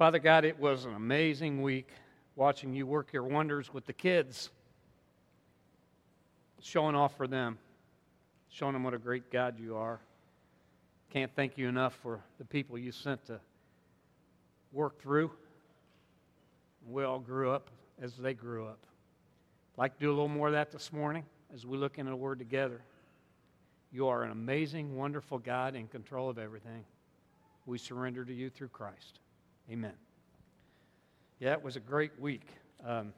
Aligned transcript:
Father 0.00 0.18
God, 0.18 0.46
it 0.46 0.58
was 0.58 0.86
an 0.86 0.94
amazing 0.94 1.60
week 1.60 1.90
watching 2.34 2.72
you 2.72 2.86
work 2.86 3.12
your 3.12 3.24
wonders 3.24 3.70
with 3.74 3.84
the 3.84 3.92
kids, 3.92 4.48
showing 6.62 6.94
off 6.94 7.14
for 7.18 7.26
them, 7.26 7.58
showing 8.48 8.72
them 8.72 8.82
what 8.82 8.94
a 8.94 8.98
great 8.98 9.30
God 9.30 9.60
you 9.60 9.76
are. 9.76 10.00
Can't 11.10 11.30
thank 11.36 11.58
you 11.58 11.68
enough 11.68 11.92
for 12.02 12.18
the 12.38 12.46
people 12.46 12.78
you 12.78 12.92
sent 12.92 13.26
to 13.26 13.40
work 14.72 14.98
through. 15.02 15.30
We 16.88 17.04
all 17.04 17.18
grew 17.18 17.50
up 17.50 17.68
as 18.00 18.14
they 18.16 18.32
grew 18.32 18.64
up. 18.64 18.78
I'd 19.74 19.82
like 19.82 19.98
to 19.98 20.00
do 20.00 20.08
a 20.08 20.14
little 20.14 20.28
more 20.28 20.46
of 20.46 20.54
that 20.54 20.72
this 20.72 20.94
morning 20.94 21.26
as 21.52 21.66
we 21.66 21.76
look 21.76 21.98
into 21.98 22.08
the 22.08 22.16
Word 22.16 22.38
together. 22.38 22.80
You 23.92 24.08
are 24.08 24.22
an 24.22 24.30
amazing, 24.30 24.96
wonderful 24.96 25.38
God 25.38 25.74
in 25.74 25.88
control 25.88 26.30
of 26.30 26.38
everything. 26.38 26.86
We 27.66 27.76
surrender 27.76 28.24
to 28.24 28.32
you 28.32 28.48
through 28.48 28.68
Christ. 28.68 29.19
Amen. 29.70 29.92
Yeah, 31.38 31.52
it 31.52 31.62
was 31.62 31.76
a 31.76 31.80
great 31.80 32.10
week. 32.18 32.44
Um, 32.84 33.12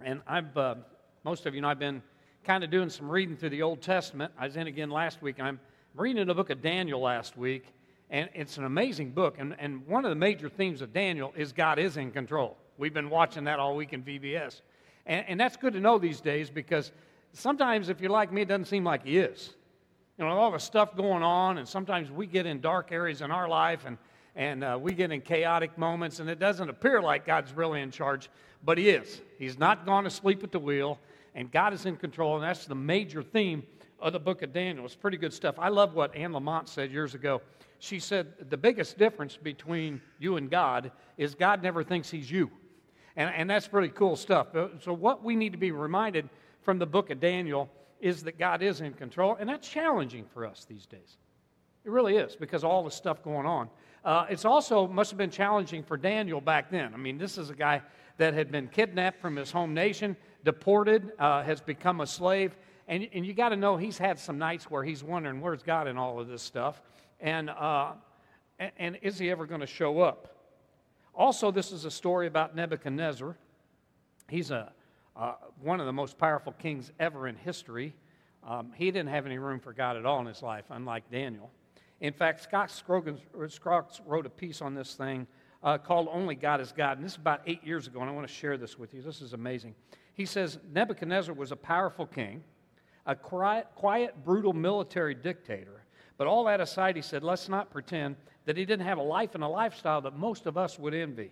and 0.00 0.20
I've, 0.24 0.56
uh, 0.56 0.76
most 1.24 1.46
of 1.46 1.54
you 1.56 1.62
know, 1.62 1.68
I've 1.68 1.80
been 1.80 2.00
kind 2.44 2.62
of 2.62 2.70
doing 2.70 2.88
some 2.88 3.10
reading 3.10 3.36
through 3.36 3.50
the 3.50 3.62
Old 3.62 3.82
Testament. 3.82 4.32
I 4.38 4.44
was 4.44 4.56
in 4.56 4.68
again 4.68 4.88
last 4.88 5.20
week. 5.20 5.40
I'm 5.40 5.58
reading 5.96 6.28
the 6.28 6.34
book 6.34 6.50
of 6.50 6.62
Daniel 6.62 7.00
last 7.00 7.36
week, 7.36 7.64
and 8.08 8.30
it's 8.34 8.56
an 8.56 8.66
amazing 8.66 9.10
book. 9.10 9.34
And, 9.40 9.56
and 9.58 9.84
one 9.88 10.04
of 10.04 10.10
the 10.10 10.14
major 10.14 10.48
themes 10.48 10.80
of 10.80 10.92
Daniel 10.92 11.32
is 11.36 11.52
God 11.52 11.80
is 11.80 11.96
in 11.96 12.12
control. 12.12 12.56
We've 12.78 12.94
been 12.94 13.10
watching 13.10 13.42
that 13.44 13.58
all 13.58 13.74
week 13.74 13.92
in 13.92 14.04
VBS. 14.04 14.60
And, 15.06 15.24
and 15.26 15.40
that's 15.40 15.56
good 15.56 15.72
to 15.72 15.80
know 15.80 15.98
these 15.98 16.20
days 16.20 16.50
because 16.50 16.92
sometimes, 17.32 17.88
if 17.88 18.00
you're 18.00 18.12
like 18.12 18.32
me, 18.32 18.42
it 18.42 18.48
doesn't 18.48 18.66
seem 18.66 18.84
like 18.84 19.04
He 19.04 19.18
is. 19.18 19.54
You 20.18 20.24
know, 20.24 20.30
all 20.30 20.52
the 20.52 20.58
stuff 20.58 20.96
going 20.96 21.24
on, 21.24 21.58
and 21.58 21.66
sometimes 21.66 22.12
we 22.12 22.28
get 22.28 22.46
in 22.46 22.60
dark 22.60 22.92
areas 22.92 23.22
in 23.22 23.32
our 23.32 23.48
life 23.48 23.86
and, 23.86 23.98
and 24.36 24.64
uh, 24.64 24.78
we 24.80 24.92
get 24.92 25.12
in 25.12 25.20
chaotic 25.20 25.76
moments, 25.78 26.20
and 26.20 26.28
it 26.28 26.38
doesn't 26.38 26.68
appear 26.68 27.00
like 27.00 27.26
God's 27.26 27.52
really 27.52 27.80
in 27.80 27.90
charge, 27.90 28.28
but 28.64 28.78
He 28.78 28.88
is. 28.88 29.20
He's 29.38 29.58
not 29.58 29.86
gone 29.86 30.04
to 30.04 30.10
sleep 30.10 30.42
at 30.42 30.52
the 30.52 30.58
wheel, 30.58 30.98
and 31.34 31.50
God 31.50 31.72
is 31.72 31.86
in 31.86 31.96
control, 31.96 32.34
and 32.34 32.44
that's 32.44 32.66
the 32.66 32.74
major 32.74 33.22
theme 33.22 33.62
of 34.00 34.12
the 34.12 34.20
book 34.20 34.42
of 34.42 34.52
Daniel. 34.52 34.84
It's 34.84 34.94
pretty 34.94 35.16
good 35.16 35.32
stuff. 35.32 35.54
I 35.58 35.68
love 35.68 35.94
what 35.94 36.14
Anne 36.14 36.32
Lamott 36.32 36.68
said 36.68 36.90
years 36.90 37.14
ago. 37.14 37.40
She 37.78 37.98
said, 37.98 38.32
The 38.50 38.56
biggest 38.56 38.98
difference 38.98 39.36
between 39.36 40.00
you 40.18 40.36
and 40.36 40.50
God 40.50 40.90
is 41.16 41.34
God 41.34 41.62
never 41.62 41.84
thinks 41.84 42.10
He's 42.10 42.30
you. 42.30 42.50
And, 43.16 43.32
and 43.34 43.48
that's 43.48 43.68
pretty 43.68 43.88
cool 43.88 44.16
stuff. 44.16 44.54
Uh, 44.54 44.68
so, 44.80 44.92
what 44.92 45.22
we 45.22 45.36
need 45.36 45.52
to 45.52 45.58
be 45.58 45.70
reminded 45.70 46.28
from 46.62 46.78
the 46.78 46.86
book 46.86 47.10
of 47.10 47.20
Daniel 47.20 47.70
is 48.00 48.22
that 48.24 48.38
God 48.38 48.62
is 48.62 48.80
in 48.80 48.92
control, 48.94 49.36
and 49.38 49.48
that's 49.48 49.68
challenging 49.68 50.24
for 50.34 50.44
us 50.44 50.66
these 50.68 50.86
days. 50.86 51.16
It 51.84 51.90
really 51.90 52.16
is 52.16 52.34
because 52.34 52.64
all 52.64 52.82
the 52.82 52.90
stuff 52.90 53.22
going 53.22 53.46
on. 53.46 53.68
Uh, 54.04 54.26
it's 54.28 54.44
also 54.44 54.86
must 54.86 55.10
have 55.10 55.18
been 55.18 55.30
challenging 55.30 55.82
for 55.82 55.96
Daniel 55.96 56.40
back 56.40 56.70
then. 56.70 56.92
I 56.92 56.96
mean, 56.96 57.16
this 57.16 57.38
is 57.38 57.50
a 57.50 57.54
guy 57.54 57.82
that 58.18 58.34
had 58.34 58.52
been 58.52 58.68
kidnapped 58.68 59.20
from 59.20 59.36
his 59.36 59.50
home 59.50 59.72
nation, 59.72 60.16
deported, 60.44 61.12
uh, 61.18 61.42
has 61.42 61.60
become 61.60 62.00
a 62.00 62.06
slave, 62.06 62.54
and, 62.86 63.08
and 63.14 63.24
you 63.24 63.32
got 63.32 63.48
to 63.48 63.56
know 63.56 63.76
he's 63.76 63.96
had 63.96 64.18
some 64.18 64.38
nights 64.38 64.70
where 64.70 64.84
he's 64.84 65.02
wondering 65.02 65.40
where's 65.40 65.62
God 65.62 65.88
in 65.88 65.96
all 65.96 66.20
of 66.20 66.28
this 66.28 66.42
stuff, 66.42 66.82
and 67.20 67.48
uh, 67.48 67.92
and, 68.58 68.72
and 68.78 68.98
is 69.02 69.18
he 69.18 69.30
ever 69.30 69.46
going 69.46 69.60
to 69.60 69.66
show 69.66 70.00
up? 70.00 70.28
Also, 71.14 71.50
this 71.50 71.72
is 71.72 71.84
a 71.84 71.90
story 71.90 72.26
about 72.26 72.54
Nebuchadnezzar. 72.54 73.36
He's 74.28 74.50
a, 74.50 74.72
uh, 75.16 75.34
one 75.62 75.80
of 75.80 75.86
the 75.86 75.92
most 75.92 76.18
powerful 76.18 76.52
kings 76.52 76.92
ever 76.98 77.28
in 77.28 77.36
history. 77.36 77.94
Um, 78.46 78.72
he 78.74 78.90
didn't 78.90 79.10
have 79.10 79.26
any 79.26 79.38
room 79.38 79.60
for 79.60 79.72
God 79.72 79.96
at 79.96 80.04
all 80.04 80.20
in 80.20 80.26
his 80.26 80.42
life, 80.42 80.64
unlike 80.70 81.10
Daniel. 81.10 81.50
In 82.00 82.12
fact, 82.12 82.42
Scott 82.42 82.70
Scroggins, 82.70 83.20
Scroggs 83.48 84.00
wrote 84.06 84.26
a 84.26 84.30
piece 84.30 84.60
on 84.60 84.74
this 84.74 84.94
thing 84.94 85.26
uh, 85.62 85.78
called 85.78 86.08
Only 86.10 86.34
God 86.34 86.60
is 86.60 86.72
God. 86.72 86.98
And 86.98 87.04
this 87.04 87.12
is 87.12 87.18
about 87.18 87.40
eight 87.46 87.64
years 87.64 87.86
ago, 87.86 88.00
and 88.00 88.10
I 88.10 88.12
want 88.12 88.28
to 88.28 88.32
share 88.32 88.56
this 88.56 88.78
with 88.78 88.92
you. 88.94 89.02
This 89.02 89.22
is 89.22 89.32
amazing. 89.32 89.74
He 90.12 90.26
says 90.26 90.58
Nebuchadnezzar 90.72 91.34
was 91.34 91.52
a 91.52 91.56
powerful 91.56 92.06
king, 92.06 92.44
a 93.06 93.14
quiet, 93.14 93.68
quiet 93.74 94.14
brutal 94.24 94.52
military 94.52 95.14
dictator. 95.14 95.82
But 96.16 96.26
all 96.26 96.44
that 96.44 96.60
aside, 96.60 96.96
he 96.96 97.02
said, 97.02 97.24
let's 97.24 97.48
not 97.48 97.70
pretend 97.70 98.16
that 98.44 98.56
he 98.56 98.64
didn't 98.64 98.86
have 98.86 98.98
a 98.98 99.02
life 99.02 99.34
and 99.34 99.42
a 99.42 99.48
lifestyle 99.48 100.00
that 100.02 100.16
most 100.16 100.46
of 100.46 100.56
us 100.56 100.78
would 100.78 100.94
envy. 100.94 101.30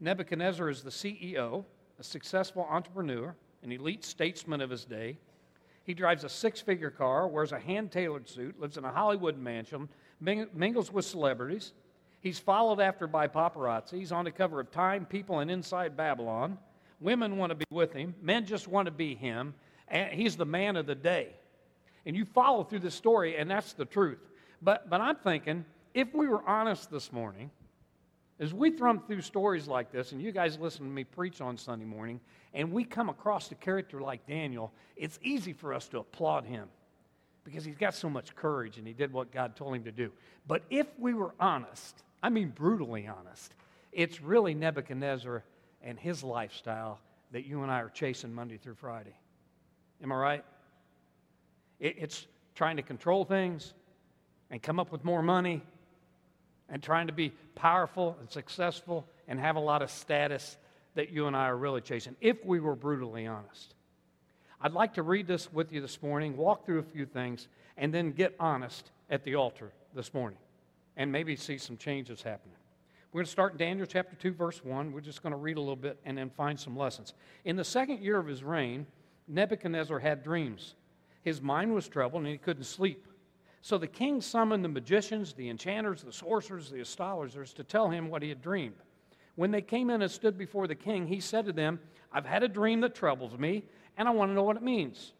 Nebuchadnezzar 0.00 0.68
is 0.70 0.82
the 0.82 0.90
CEO, 0.90 1.64
a 1.98 2.02
successful 2.02 2.66
entrepreneur, 2.68 3.36
an 3.62 3.70
elite 3.70 4.04
statesman 4.04 4.60
of 4.60 4.70
his 4.70 4.84
day. 4.84 5.18
He 5.90 5.94
drives 5.94 6.22
a 6.22 6.28
six 6.28 6.60
figure 6.60 6.92
car, 6.92 7.26
wears 7.26 7.50
a 7.50 7.58
hand 7.58 7.90
tailored 7.90 8.28
suit, 8.28 8.60
lives 8.60 8.76
in 8.76 8.84
a 8.84 8.92
Hollywood 8.92 9.36
mansion, 9.36 9.88
mingles 10.20 10.92
with 10.92 11.04
celebrities. 11.04 11.72
He's 12.20 12.38
followed 12.38 12.78
after 12.78 13.08
by 13.08 13.26
paparazzi. 13.26 13.98
He's 13.98 14.12
on 14.12 14.24
the 14.24 14.30
cover 14.30 14.60
of 14.60 14.70
Time, 14.70 15.04
People, 15.04 15.40
and 15.40 15.50
Inside 15.50 15.96
Babylon. 15.96 16.58
Women 17.00 17.38
want 17.38 17.50
to 17.50 17.56
be 17.56 17.64
with 17.72 17.92
him, 17.92 18.14
men 18.22 18.46
just 18.46 18.68
want 18.68 18.86
to 18.86 18.92
be 18.92 19.16
him. 19.16 19.52
And 19.88 20.12
he's 20.12 20.36
the 20.36 20.46
man 20.46 20.76
of 20.76 20.86
the 20.86 20.94
day. 20.94 21.30
And 22.06 22.14
you 22.14 22.24
follow 22.24 22.62
through 22.62 22.78
the 22.78 22.90
story, 22.92 23.36
and 23.36 23.50
that's 23.50 23.72
the 23.72 23.84
truth. 23.84 24.20
But, 24.62 24.88
but 24.88 25.00
I'm 25.00 25.16
thinking, 25.16 25.64
if 25.92 26.14
we 26.14 26.28
were 26.28 26.48
honest 26.48 26.92
this 26.92 27.10
morning, 27.10 27.50
as 28.40 28.54
we 28.54 28.70
thumb 28.70 29.02
through 29.06 29.20
stories 29.20 29.68
like 29.68 29.92
this, 29.92 30.12
and 30.12 30.20
you 30.20 30.32
guys 30.32 30.58
listen 30.58 30.86
to 30.86 30.90
me 30.90 31.04
preach 31.04 31.42
on 31.42 31.58
Sunday 31.58 31.84
morning, 31.84 32.18
and 32.54 32.72
we 32.72 32.82
come 32.84 33.10
across 33.10 33.52
a 33.52 33.54
character 33.54 34.00
like 34.00 34.26
Daniel, 34.26 34.72
it's 34.96 35.18
easy 35.22 35.52
for 35.52 35.74
us 35.74 35.86
to 35.88 35.98
applaud 35.98 36.46
him 36.46 36.66
because 37.44 37.64
he's 37.64 37.76
got 37.76 37.94
so 37.94 38.08
much 38.08 38.34
courage 38.34 38.78
and 38.78 38.86
he 38.86 38.94
did 38.94 39.12
what 39.12 39.30
God 39.30 39.56
told 39.56 39.76
him 39.76 39.84
to 39.84 39.92
do. 39.92 40.10
But 40.46 40.62
if 40.70 40.86
we 40.98 41.12
were 41.12 41.34
honest, 41.38 42.02
I 42.22 42.30
mean 42.30 42.48
brutally 42.48 43.06
honest, 43.06 43.54
it's 43.92 44.22
really 44.22 44.54
Nebuchadnezzar 44.54 45.44
and 45.82 45.98
his 45.98 46.24
lifestyle 46.24 46.98
that 47.32 47.46
you 47.46 47.62
and 47.62 47.70
I 47.70 47.80
are 47.80 47.90
chasing 47.90 48.32
Monday 48.32 48.56
through 48.56 48.74
Friday. 48.74 49.14
Am 50.02 50.12
I 50.12 50.16
right? 50.16 50.44
It's 51.78 52.26
trying 52.54 52.76
to 52.76 52.82
control 52.82 53.24
things 53.24 53.74
and 54.50 54.62
come 54.62 54.80
up 54.80 54.92
with 54.92 55.04
more 55.04 55.22
money 55.22 55.62
and 56.70 56.82
trying 56.82 57.08
to 57.08 57.12
be 57.12 57.32
powerful 57.54 58.16
and 58.20 58.30
successful 58.30 59.06
and 59.28 59.38
have 59.38 59.56
a 59.56 59.60
lot 59.60 59.82
of 59.82 59.90
status 59.90 60.56
that 60.94 61.10
you 61.10 61.26
and 61.26 61.36
I 61.36 61.46
are 61.46 61.56
really 61.56 61.80
chasing, 61.80 62.16
if 62.20 62.44
we 62.44 62.60
were 62.60 62.76
brutally 62.76 63.26
honest. 63.26 63.74
I'd 64.60 64.72
like 64.72 64.94
to 64.94 65.02
read 65.02 65.26
this 65.26 65.52
with 65.52 65.72
you 65.72 65.80
this 65.80 66.02
morning, 66.02 66.36
walk 66.36 66.66
through 66.66 66.80
a 66.80 66.84
few 66.84 67.06
things, 67.06 67.48
and 67.76 67.94
then 67.94 68.12
get 68.12 68.34
honest 68.38 68.90
at 69.08 69.24
the 69.24 69.34
altar 69.34 69.72
this 69.94 70.12
morning 70.12 70.38
and 70.96 71.10
maybe 71.10 71.36
see 71.36 71.58
some 71.58 71.76
changes 71.76 72.22
happening. 72.22 72.56
We're 73.12 73.20
going 73.20 73.26
to 73.26 73.32
start 73.32 73.52
in 73.52 73.58
Daniel 73.58 73.86
chapter 73.86 74.14
2, 74.16 74.32
verse 74.32 74.64
1. 74.64 74.92
We're 74.92 75.00
just 75.00 75.22
going 75.22 75.32
to 75.32 75.38
read 75.38 75.56
a 75.56 75.60
little 75.60 75.76
bit 75.76 75.98
and 76.04 76.16
then 76.16 76.30
find 76.30 76.58
some 76.58 76.76
lessons. 76.76 77.14
In 77.44 77.56
the 77.56 77.64
second 77.64 78.00
year 78.00 78.18
of 78.18 78.26
his 78.26 78.44
reign, 78.44 78.86
Nebuchadnezzar 79.26 79.98
had 79.98 80.22
dreams. 80.22 80.74
His 81.22 81.40
mind 81.40 81.74
was 81.74 81.88
troubled 81.88 82.22
and 82.22 82.30
he 82.30 82.38
couldn't 82.38 82.64
sleep. 82.64 83.06
So 83.62 83.76
the 83.76 83.86
king 83.86 84.20
summoned 84.20 84.64
the 84.64 84.68
magicians, 84.68 85.34
the 85.34 85.50
enchanters, 85.50 86.02
the 86.02 86.12
sorcerers, 86.12 86.70
the 86.70 86.80
astrologers 86.80 87.52
to 87.54 87.64
tell 87.64 87.90
him 87.90 88.08
what 88.08 88.22
he 88.22 88.28
had 88.28 88.42
dreamed. 88.42 88.76
When 89.36 89.50
they 89.50 89.62
came 89.62 89.90
in 89.90 90.02
and 90.02 90.10
stood 90.10 90.38
before 90.38 90.66
the 90.66 90.74
king, 90.74 91.06
he 91.06 91.20
said 91.20 91.46
to 91.46 91.52
them, 91.52 91.80
I've 92.12 92.26
had 92.26 92.42
a 92.42 92.48
dream 92.48 92.80
that 92.80 92.94
troubles 92.94 93.38
me, 93.38 93.64
and 93.96 94.08
I 94.08 94.12
want 94.12 94.30
to 94.30 94.34
know 94.34 94.42
what 94.42 94.56
it 94.56 94.62
means. 94.62 95.12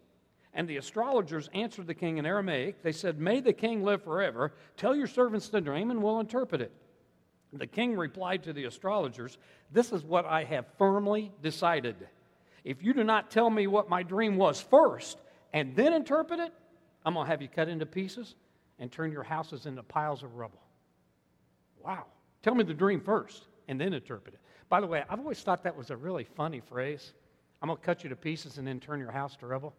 And 0.53 0.67
the 0.67 0.78
astrologers 0.78 1.49
answered 1.55 1.87
the 1.87 1.95
king 1.95 2.19
in 2.19 2.27
Aramaic. 2.27 2.83
They 2.83 2.93
said, 2.93 3.21
May 3.21 3.41
the 3.41 3.53
king 3.53 3.84
live 3.84 4.03
forever. 4.03 4.55
Tell 4.77 4.97
your 4.97 5.07
servants 5.07 5.49
the 5.49 5.61
dream, 5.61 5.91
and 5.91 6.03
we'll 6.03 6.21
interpret 6.21 6.61
it. 6.61 6.72
The 7.53 7.67
king 7.67 7.97
replied 7.97 8.43
to 8.45 8.53
the 8.53 8.65
astrologers, 8.65 9.39
This 9.71 9.93
is 9.93 10.03
what 10.03 10.25
I 10.25 10.45
have 10.45 10.67
firmly 10.78 11.31
decided. 11.43 11.97
If 12.65 12.83
you 12.83 12.93
do 12.93 13.05
not 13.05 13.31
tell 13.31 13.51
me 13.51 13.67
what 13.67 13.89
my 13.89 14.03
dream 14.03 14.37
was 14.37 14.61
first 14.61 15.19
and 15.53 15.75
then 15.75 15.93
interpret 15.93 16.41
it, 16.41 16.53
I'm 17.05 17.15
going 17.15 17.27
to 17.27 17.31
have 17.31 17.43
you 17.43 17.49
cut 17.49 17.69
into 17.69 17.87
pieces 17.87 18.34
and 18.78 18.91
turn 18.91 19.12
your 19.12 19.22
houses 19.22 19.66
into 19.66 19.83
piles 19.83 20.22
of 20.22 20.37
rubble. 20.37 20.61
Wow. 21.84 22.06
Tell 22.42 22.54
me 22.54 22.65
the 22.65 22.75
dream 22.75 23.01
first 23.01 23.47
and 23.69 23.80
then 23.80 23.92
interpret 23.92 24.34
it. 24.34 24.41
By 24.69 24.80
the 24.80 24.86
way, 24.86 25.04
I've 25.09 25.19
always 25.19 25.41
thought 25.41 25.63
that 25.65 25.77
was 25.77 25.91
a 25.91 25.97
really 25.97 26.25
funny 26.25 26.60
phrase. 26.60 27.13
I'm 27.63 27.69
going 27.69 27.78
to 27.78 27.84
cut 27.84 28.03
you 28.03 28.09
to 28.10 28.16
pieces 28.16 28.59
and 28.59 28.66
then 28.66 28.80
turn 28.80 29.01
your 29.01 29.10
house 29.10 29.36
to 29.36 29.47
rubble. 29.47 29.75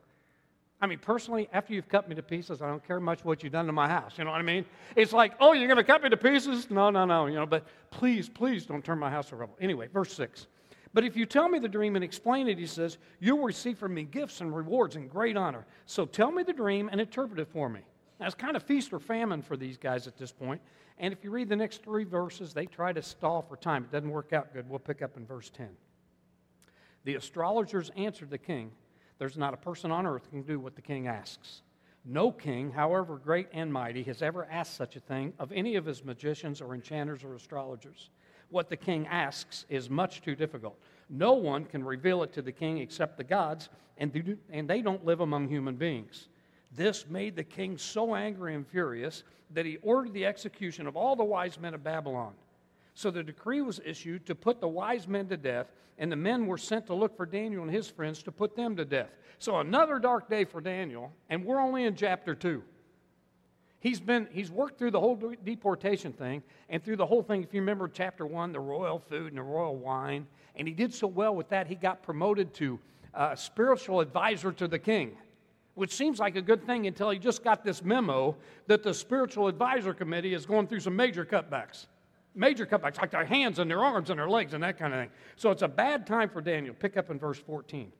I 0.82 0.88
mean, 0.88 1.00
personally, 1.00 1.48
after 1.54 1.74
you've 1.74 1.88
cut 1.88 2.10
me 2.10 2.16
to 2.16 2.24
pieces, 2.24 2.62
I 2.62 2.68
don't 2.68 2.86
care 2.86 3.00
much 3.00 3.24
what 3.24 3.44
you've 3.44 3.54
done 3.54 3.68
to 3.68 3.72
my 3.72 3.88
house. 3.88 4.18
You 4.18 4.24
know 4.24 4.32
what 4.32 4.40
I 4.40 4.44
mean? 4.44 4.66
It's 4.96 5.14
like, 5.14 5.34
oh, 5.40 5.54
you're 5.54 5.68
going 5.68 5.78
to 5.78 5.84
cut 5.84 6.02
me 6.02 6.10
to 6.10 6.18
pieces? 6.18 6.72
No, 6.72 6.90
no, 6.90 7.06
no. 7.06 7.28
You 7.28 7.36
know, 7.36 7.46
but 7.46 7.68
please, 7.92 8.28
please 8.28 8.66
don't 8.66 8.84
turn 8.84 8.98
my 8.98 9.10
house 9.10 9.30
to 9.30 9.36
rubble. 9.36 9.56
Anyway, 9.62 9.88
verse 9.94 10.12
6. 10.14 10.48
But 10.94 11.06
if 11.06 11.16
you 11.16 11.26
tell 11.26 11.48
me 11.48 11.60
the 11.60 11.70
dream 11.70 11.96
and 11.96 12.04
explain 12.04 12.48
it, 12.48 12.58
he 12.58 12.66
says, 12.66 12.98
you'll 13.20 13.44
receive 13.44 13.78
from 13.78 13.94
me 13.94 14.04
gifts 14.04 14.42
and 14.42 14.54
rewards 14.54 14.96
and 14.96 15.10
great 15.10 15.38
honor. 15.38 15.66
So 15.86 16.06
tell 16.06 16.32
me 16.32 16.44
the 16.44 16.54
dream 16.54 16.90
and 16.92 17.00
interpret 17.00 17.40
it 17.40 17.48
for 17.48 17.70
me. 17.70 17.82
It's 18.20 18.36
kind 18.36 18.56
of 18.56 18.64
feast 18.64 18.94
or 18.94 19.00
famine 19.00 19.42
for 19.42 19.58
these 19.58 19.78
guys 19.78 20.06
at 20.06 20.18
this 20.18 20.32
point. 20.32 20.62
And 21.00 21.12
if 21.14 21.24
you 21.24 21.32
read 21.32 21.50
the 21.50 21.56
next 21.56 21.84
three 21.84 22.04
verses, 22.04 22.54
they 22.54 22.66
try 22.66 22.94
to 22.94 23.02
stall 23.02 23.42
for 23.42 23.56
time. 23.56 23.86
It 23.86 23.92
doesn't 23.92 24.10
work 24.10 24.34
out 24.34 24.54
good. 24.54 24.70
We'll 24.70 24.80
pick 24.80 25.02
up 25.02 25.18
in 25.18 25.26
verse 25.26 25.50
10. 25.50 25.70
The 27.04 27.16
astrologers 27.16 27.90
answered 27.96 28.30
the 28.30 28.38
king, 28.38 28.72
There's 29.18 29.38
not 29.38 29.54
a 29.54 29.58
person 29.58 29.92
on 29.92 30.06
earth 30.06 30.30
can 30.30 30.44
do 30.44 30.60
what 30.60 30.76
the 30.76 30.82
king 30.82 31.08
asks. 31.08 31.64
No 32.06 32.32
king, 32.32 32.72
however 32.72 33.18
great 33.18 33.48
and 33.54 33.72
mighty, 33.72 34.04
has 34.04 34.22
ever 34.22 34.46
asked 34.46 34.76
such 34.76 34.96
a 34.96 35.00
thing 35.00 35.34
of 35.40 35.52
any 35.52 35.76
of 35.76 35.86
his 35.86 36.04
magicians 36.04 36.62
or 36.62 36.74
enchanters 36.74 37.24
or 37.24 37.36
astrologers. 37.36 38.10
What 38.52 38.70
the 38.70 38.78
king 38.78 39.08
asks 39.08 39.66
is 39.70 39.90
much 39.90 40.22
too 40.22 40.36
difficult. 40.36 40.78
No 41.10 41.34
one 41.34 41.66
can 41.66 41.84
reveal 41.84 42.24
it 42.24 42.34
to 42.34 42.42
the 42.42 42.52
king 42.52 42.78
except 42.78 43.18
the 43.18 43.24
gods, 43.24 43.70
and, 43.98 44.12
they 44.68 44.82
don't 44.82 45.06
live 45.06 45.20
among 45.20 45.48
human 45.48 45.76
beings. 45.76 46.28
This 46.74 47.06
made 47.10 47.36
the 47.36 47.44
king 47.44 47.78
so 47.78 48.16
angry 48.16 48.56
and 48.56 48.66
furious 48.66 49.24
that 49.54 49.66
he 49.66 49.78
ordered 49.78 50.14
the 50.14 50.26
execution 50.26 50.88
of 50.88 50.96
all 50.96 51.16
the 51.16 51.24
wise 51.24 51.60
men 51.60 51.74
of 51.74 51.84
Babylon. 51.84 52.34
So 52.94 53.12
the 53.12 53.24
decree 53.24 53.62
was 53.62 53.82
issued 53.86 54.26
to 54.26 54.36
put 54.36 54.62
the 54.62 54.68
wise 54.68 55.08
men 55.08 55.28
to 55.28 55.38
death, 55.38 55.68
and 55.98 56.12
the 56.12 56.16
men 56.16 56.48
were 56.48 56.58
sent 56.58 56.88
to 56.88 56.94
look 56.94 57.16
for 57.16 57.26
Daniel 57.26 57.64
and 57.64 57.72
his 57.72 57.90
friends 57.90 58.24
to 58.24 58.32
put 58.32 58.56
them 58.56 58.76
to 58.78 58.86
death. 58.86 59.12
So 59.40 59.60
another 59.60 60.00
dark 60.00 60.30
day 60.30 60.46
for 60.46 60.62
Daniel, 60.62 61.12
and 61.30 61.46
we're 61.46 61.60
only 61.60 61.84
in 61.84 61.96
chapter 61.96 62.36
2. 62.36 62.64
He's 63.82 64.00
been 64.00 64.28
he's 64.32 64.50
worked 64.50 64.80
through 64.80 64.92
the 64.92 65.00
whole 65.00 65.20
deportation 65.44 66.14
thing 66.14 66.42
and 66.70 66.82
through 66.84 66.96
the 66.96 67.06
whole 67.06 67.22
thing. 67.22 67.44
If 67.44 67.54
you 67.54 67.60
remember 67.60 67.90
chapter 67.90 68.26
1, 68.26 68.54
the 68.54 68.60
royal 68.60 69.00
food 69.00 69.28
and 69.28 69.38
the 69.38 69.44
royal 69.44 69.76
wine, 69.76 70.26
and 70.56 70.68
he 70.68 70.74
did 70.74 70.94
so 70.94 71.08
well 71.08 71.36
with 71.36 71.50
that, 71.50 71.68
he 71.68 71.76
got 71.76 72.02
promoted 72.02 72.54
to 72.56 72.80
uh, 73.14 73.36
spiritual 73.36 74.00
advisor 74.00 74.54
to 74.54 74.68
the 74.68 74.80
king 74.80 75.18
which 75.76 75.94
seems 75.94 76.20
like 76.20 76.36
a 76.36 76.42
good 76.42 76.66
thing 76.66 76.88
until 76.88 77.10
he 77.10 77.20
just 77.20 77.44
got 77.44 77.64
this 77.64 77.84
memo 77.84 78.36
that 78.68 78.84
the 78.84 78.94
spiritual 78.94 79.48
advisor 79.48 79.94
committee 79.94 80.34
is 80.34 80.46
going 80.46 80.68
through 80.68 80.80
some 80.80 80.96
major 80.96 81.26
cutbacks. 81.26 81.88
Major 82.36 82.66
cutbacks, 82.66 83.00
like 83.00 83.12
their 83.12 83.26
hands 83.26 83.60
and 83.60 83.70
their 83.70 83.84
arms 83.84 84.10
and 84.10 84.20
their 84.20 84.30
legs 84.30 84.54
and 84.54 84.64
that 84.64 84.78
kind 84.78 84.94
of 84.94 85.00
thing. 85.00 85.10
So 85.36 85.52
it's 85.52 85.62
a 85.62 85.68
bad 85.68 86.06
time 86.06 86.30
for 86.30 86.42
Daniel. 86.42 86.74
Pick 86.74 86.98
up 86.98 87.10
in 87.10 87.20
verse 87.20 87.40
14. 87.40 87.92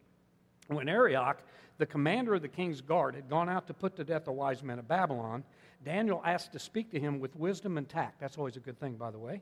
When 0.68 0.88
Arioch, 0.88 1.42
the 1.78 1.86
commander 1.86 2.36
of 2.36 2.42
the 2.42 2.48
king's 2.48 2.82
guard, 2.82 3.16
had 3.16 3.30
gone 3.30 3.50
out 3.50 3.68
to 3.68 3.74
put 3.74 3.96
to 3.98 4.04
death 4.04 4.26
the 4.26 4.32
wise 4.32 4.64
men 4.64 4.80
of 4.80 4.88
Babylon, 4.88 5.44
Daniel 5.84 6.22
asked 6.26 6.54
to 6.54 6.60
speak 6.60 6.92
to 6.92 7.00
him 7.00 7.20
with 7.20 7.36
wisdom 7.36 7.78
and 7.78 7.88
tact. 7.88 8.20
That's 8.20 8.38
always 8.38 8.58
a 8.58 8.60
good 8.60 8.80
thing, 8.80 8.96
by 8.96 9.12
the 9.12 9.20
way. 9.20 9.42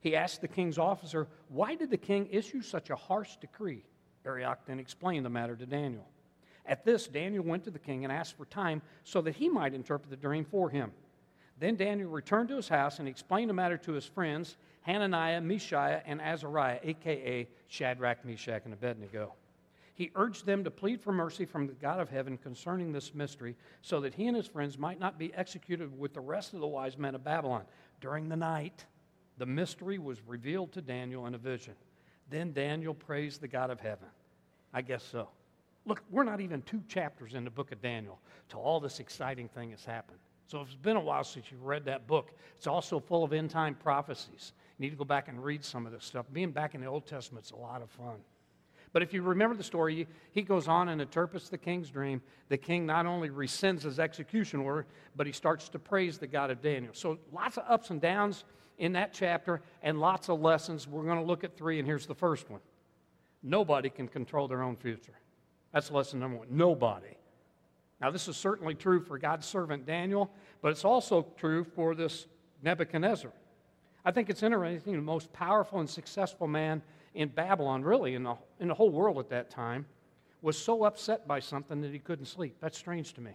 He 0.00 0.16
asked 0.16 0.40
the 0.40 0.48
king's 0.48 0.78
officer, 0.78 1.28
Why 1.48 1.74
did 1.74 1.90
the 1.90 1.96
king 1.96 2.28
issue 2.30 2.60
such 2.60 2.90
a 2.90 2.96
harsh 2.96 3.36
decree? 3.36 3.84
Arioch 4.26 4.58
then 4.66 4.78
explained 4.78 5.24
the 5.24 5.30
matter 5.30 5.56
to 5.56 5.66
Daniel. 5.66 6.06
At 6.66 6.84
this, 6.84 7.06
Daniel 7.06 7.44
went 7.44 7.64
to 7.64 7.70
the 7.70 7.78
king 7.78 8.04
and 8.04 8.12
asked 8.12 8.36
for 8.36 8.44
time 8.44 8.82
so 9.04 9.20
that 9.22 9.34
he 9.34 9.48
might 9.48 9.74
interpret 9.74 10.10
the 10.10 10.16
dream 10.16 10.44
for 10.44 10.70
him. 10.70 10.92
Then 11.58 11.76
Daniel 11.76 12.10
returned 12.10 12.48
to 12.48 12.56
his 12.56 12.68
house 12.68 12.98
and 12.98 13.08
explained 13.08 13.50
the 13.50 13.54
matter 13.54 13.76
to 13.78 13.92
his 13.92 14.04
friends, 14.04 14.56
Hananiah, 14.82 15.40
Mishael, 15.40 16.02
and 16.04 16.20
Azariah, 16.20 16.80
aka 16.82 17.48
Shadrach, 17.68 18.24
Meshach, 18.24 18.62
and 18.64 18.74
Abednego. 18.74 19.34
He 19.94 20.10
urged 20.14 20.46
them 20.46 20.64
to 20.64 20.70
plead 20.70 21.00
for 21.00 21.12
mercy 21.12 21.44
from 21.44 21.66
the 21.66 21.74
God 21.74 22.00
of 22.00 22.08
heaven 22.08 22.38
concerning 22.38 22.92
this 22.92 23.14
mystery, 23.14 23.56
so 23.82 24.00
that 24.00 24.14
he 24.14 24.26
and 24.26 24.36
his 24.36 24.46
friends 24.46 24.78
might 24.78 24.98
not 24.98 25.18
be 25.18 25.34
executed 25.34 25.98
with 25.98 26.14
the 26.14 26.20
rest 26.20 26.54
of 26.54 26.60
the 26.60 26.66
wise 26.66 26.96
men 26.96 27.14
of 27.14 27.24
Babylon. 27.24 27.64
During 28.00 28.28
the 28.28 28.36
night, 28.36 28.84
the 29.38 29.46
mystery 29.46 29.98
was 29.98 30.18
revealed 30.26 30.72
to 30.72 30.80
Daniel 30.80 31.26
in 31.26 31.34
a 31.34 31.38
vision. 31.38 31.74
Then 32.30 32.52
Daniel 32.52 32.94
praised 32.94 33.40
the 33.40 33.48
God 33.48 33.70
of 33.70 33.80
heaven. 33.80 34.08
I 34.72 34.80
guess 34.80 35.04
so. 35.04 35.28
Look, 35.84 36.02
we're 36.10 36.22
not 36.22 36.40
even 36.40 36.62
two 36.62 36.82
chapters 36.88 37.34
in 37.34 37.44
the 37.44 37.50
book 37.50 37.72
of 37.72 37.82
Daniel 37.82 38.18
till 38.48 38.60
all 38.60 38.80
this 38.80 39.00
exciting 39.00 39.48
thing 39.48 39.70
has 39.70 39.84
happened. 39.84 40.18
So 40.46 40.60
if 40.60 40.68
it's 40.68 40.76
been 40.76 40.96
a 40.96 41.00
while 41.00 41.24
since 41.24 41.50
you've 41.50 41.64
read 41.64 41.84
that 41.86 42.06
book, 42.06 42.30
it's 42.56 42.66
also 42.66 43.00
full 43.00 43.24
of 43.24 43.32
end 43.32 43.50
time 43.50 43.74
prophecies. 43.74 44.52
You 44.78 44.84
need 44.84 44.90
to 44.90 44.96
go 44.96 45.04
back 45.04 45.28
and 45.28 45.42
read 45.42 45.64
some 45.64 45.86
of 45.86 45.92
this 45.92 46.04
stuff. 46.04 46.26
Being 46.32 46.50
back 46.50 46.74
in 46.74 46.80
the 46.80 46.86
Old 46.86 47.06
Testament 47.06 47.46
is 47.46 47.50
a 47.52 47.56
lot 47.56 47.82
of 47.82 47.90
fun. 47.90 48.16
But 48.92 49.02
if 49.02 49.14
you 49.14 49.22
remember 49.22 49.56
the 49.56 49.62
story, 49.62 50.06
he 50.32 50.42
goes 50.42 50.68
on 50.68 50.90
and 50.90 51.00
interprets 51.00 51.48
the 51.48 51.58
king's 51.58 51.90
dream. 51.90 52.20
The 52.48 52.58
king 52.58 52.84
not 52.84 53.06
only 53.06 53.30
rescinds 53.30 53.82
his 53.82 53.98
execution 53.98 54.60
order, 54.60 54.86
but 55.16 55.26
he 55.26 55.32
starts 55.32 55.68
to 55.70 55.78
praise 55.78 56.18
the 56.18 56.26
God 56.26 56.50
of 56.50 56.60
Daniel. 56.60 56.92
So 56.92 57.18
lots 57.32 57.56
of 57.56 57.64
ups 57.68 57.90
and 57.90 58.00
downs 58.00 58.44
in 58.78 58.92
that 58.92 59.14
chapter 59.14 59.62
and 59.82 59.98
lots 59.98 60.28
of 60.28 60.40
lessons. 60.40 60.86
We're 60.86 61.04
going 61.04 61.18
to 61.18 61.24
look 61.24 61.42
at 61.42 61.56
three, 61.56 61.78
and 61.78 61.86
here's 61.86 62.06
the 62.06 62.14
first 62.14 62.50
one 62.50 62.60
Nobody 63.42 63.88
can 63.88 64.08
control 64.08 64.46
their 64.46 64.62
own 64.62 64.76
future. 64.76 65.18
That's 65.72 65.90
lesson 65.90 66.20
number 66.20 66.38
one. 66.38 66.48
Nobody. 66.50 67.16
Now, 68.00 68.10
this 68.10 68.28
is 68.28 68.36
certainly 68.36 68.74
true 68.74 69.00
for 69.00 69.16
God's 69.16 69.46
servant 69.46 69.86
Daniel, 69.86 70.30
but 70.60 70.72
it's 70.72 70.84
also 70.84 71.26
true 71.36 71.64
for 71.64 71.94
this 71.94 72.26
Nebuchadnezzar. 72.62 73.32
I 74.04 74.10
think 74.10 74.28
it's 74.28 74.42
interesting 74.42 74.96
the 74.96 75.00
most 75.00 75.32
powerful 75.32 75.78
and 75.78 75.88
successful 75.88 76.48
man 76.48 76.82
in 77.14 77.28
Babylon, 77.28 77.82
really 77.82 78.14
in 78.14 78.22
the, 78.22 78.36
in 78.60 78.68
the 78.68 78.74
whole 78.74 78.90
world 78.90 79.18
at 79.18 79.28
that 79.30 79.50
time, 79.50 79.86
was 80.40 80.58
so 80.58 80.84
upset 80.84 81.26
by 81.28 81.40
something 81.40 81.80
that 81.80 81.92
he 81.92 81.98
couldn't 81.98 82.26
sleep. 82.26 82.56
That's 82.60 82.76
strange 82.76 83.12
to 83.14 83.20
me. 83.20 83.32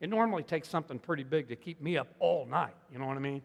It 0.00 0.10
normally 0.10 0.42
takes 0.42 0.68
something 0.68 0.98
pretty 0.98 1.24
big 1.24 1.48
to 1.48 1.56
keep 1.56 1.80
me 1.80 1.96
up 1.96 2.08
all 2.18 2.46
night. 2.46 2.74
You 2.92 2.98
know 2.98 3.06
what 3.06 3.16
I 3.16 3.20
mean? 3.20 3.42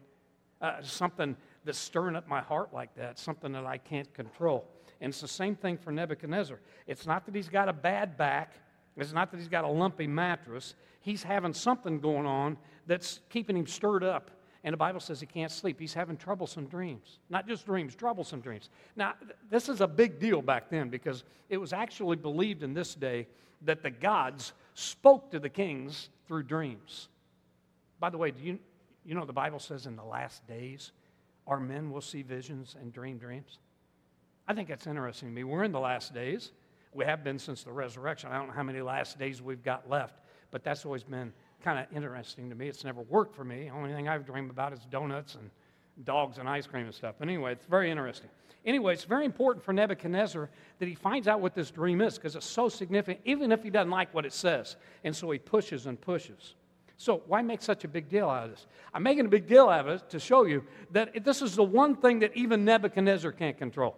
Uh, 0.60 0.82
something 0.82 1.34
that's 1.64 1.78
stirring 1.78 2.14
up 2.14 2.28
my 2.28 2.40
heart 2.40 2.72
like 2.72 2.94
that, 2.96 3.18
something 3.18 3.52
that 3.52 3.64
I 3.64 3.78
can't 3.78 4.12
control. 4.12 4.68
And 5.00 5.10
it's 5.10 5.20
the 5.20 5.28
same 5.28 5.56
thing 5.56 5.78
for 5.78 5.90
Nebuchadnezzar. 5.90 6.60
It's 6.86 7.06
not 7.06 7.24
that 7.26 7.34
he's 7.34 7.48
got 7.48 7.68
a 7.68 7.72
bad 7.72 8.16
back, 8.16 8.52
it's 8.96 9.12
not 9.12 9.30
that 9.30 9.38
he's 9.38 9.48
got 9.48 9.64
a 9.64 9.68
lumpy 9.68 10.06
mattress. 10.06 10.74
He's 11.00 11.22
having 11.22 11.52
something 11.52 11.98
going 11.98 12.26
on 12.26 12.56
that's 12.86 13.20
keeping 13.30 13.56
him 13.56 13.66
stirred 13.66 14.04
up. 14.04 14.30
And 14.64 14.72
the 14.72 14.78
Bible 14.78 15.00
says 15.00 15.18
he 15.18 15.26
can't 15.26 15.50
sleep. 15.50 15.80
He's 15.80 15.94
having 15.94 16.16
troublesome 16.16 16.66
dreams. 16.66 17.18
Not 17.28 17.48
just 17.48 17.66
dreams, 17.66 17.96
troublesome 17.96 18.40
dreams. 18.40 18.70
Now, 18.94 19.14
this 19.50 19.68
is 19.68 19.80
a 19.80 19.88
big 19.88 20.20
deal 20.20 20.40
back 20.40 20.70
then 20.70 20.88
because 20.88 21.24
it 21.48 21.56
was 21.56 21.72
actually 21.72 22.16
believed 22.16 22.62
in 22.62 22.72
this 22.72 22.94
day 22.94 23.26
that 23.62 23.82
the 23.82 23.90
gods 23.90 24.52
spoke 24.74 25.30
to 25.32 25.40
the 25.40 25.48
kings 25.48 26.10
through 26.26 26.44
dreams. 26.44 27.08
By 27.98 28.10
the 28.10 28.18
way, 28.18 28.30
do 28.30 28.42
you, 28.42 28.58
you 29.04 29.14
know 29.14 29.24
the 29.24 29.32
Bible 29.32 29.58
says 29.58 29.86
in 29.86 29.96
the 29.96 30.04
last 30.04 30.46
days 30.46 30.92
our 31.46 31.58
men 31.58 31.90
will 31.90 32.00
see 32.00 32.22
visions 32.22 32.76
and 32.80 32.92
dream 32.92 33.18
dreams? 33.18 33.58
I 34.46 34.54
think 34.54 34.68
that's 34.68 34.86
interesting 34.86 35.28
to 35.28 35.34
me. 35.34 35.44
We're 35.44 35.64
in 35.64 35.72
the 35.72 35.80
last 35.80 36.14
days. 36.14 36.52
We 36.92 37.04
have 37.04 37.24
been 37.24 37.38
since 37.38 37.62
the 37.62 37.72
resurrection. 37.72 38.30
I 38.30 38.38
don't 38.38 38.48
know 38.48 38.54
how 38.54 38.62
many 38.62 38.80
last 38.80 39.18
days 39.18 39.40
we've 39.40 39.62
got 39.62 39.88
left, 39.88 40.20
but 40.50 40.62
that's 40.62 40.84
always 40.84 41.04
been 41.04 41.32
kind 41.62 41.78
of 41.78 41.86
interesting 41.96 42.48
to 42.50 42.54
me. 42.54 42.68
It's 42.68 42.84
never 42.84 43.02
worked 43.02 43.34
for 43.34 43.44
me. 43.44 43.64
The 43.64 43.70
only 43.70 43.92
thing 43.92 44.08
I've 44.08 44.26
dreamed 44.26 44.50
about 44.50 44.72
is 44.72 44.80
donuts 44.90 45.36
and 45.36 45.50
dogs 46.04 46.38
and 46.38 46.48
ice 46.48 46.66
cream 46.66 46.86
and 46.86 46.94
stuff. 46.94 47.16
But 47.18 47.28
anyway, 47.28 47.52
it's 47.52 47.66
very 47.66 47.90
interesting. 47.90 48.28
Anyway, 48.64 48.92
it's 48.92 49.04
very 49.04 49.24
important 49.24 49.64
for 49.64 49.72
Nebuchadnezzar 49.72 50.48
that 50.78 50.88
he 50.88 50.94
finds 50.94 51.26
out 51.26 51.40
what 51.40 51.54
this 51.54 51.70
dream 51.70 52.00
is 52.00 52.16
because 52.16 52.36
it's 52.36 52.46
so 52.46 52.68
significant, 52.68 53.20
even 53.24 53.50
if 53.50 53.62
he 53.62 53.70
doesn't 53.70 53.90
like 53.90 54.12
what 54.14 54.24
it 54.24 54.32
says. 54.32 54.76
And 55.04 55.14
so 55.14 55.30
he 55.30 55.38
pushes 55.38 55.86
and 55.86 56.00
pushes. 56.00 56.54
So, 56.96 57.22
why 57.26 57.42
make 57.42 57.62
such 57.62 57.82
a 57.82 57.88
big 57.88 58.08
deal 58.08 58.28
out 58.28 58.44
of 58.44 58.50
this? 58.50 58.66
I'm 58.94 59.02
making 59.02 59.26
a 59.26 59.28
big 59.28 59.48
deal 59.48 59.68
out 59.68 59.88
of 59.88 60.00
it 60.00 60.10
to 60.10 60.20
show 60.20 60.44
you 60.44 60.62
that 60.92 61.24
this 61.24 61.42
is 61.42 61.56
the 61.56 61.64
one 61.64 61.96
thing 61.96 62.20
that 62.20 62.36
even 62.36 62.64
Nebuchadnezzar 62.64 63.32
can't 63.32 63.58
control. 63.58 63.96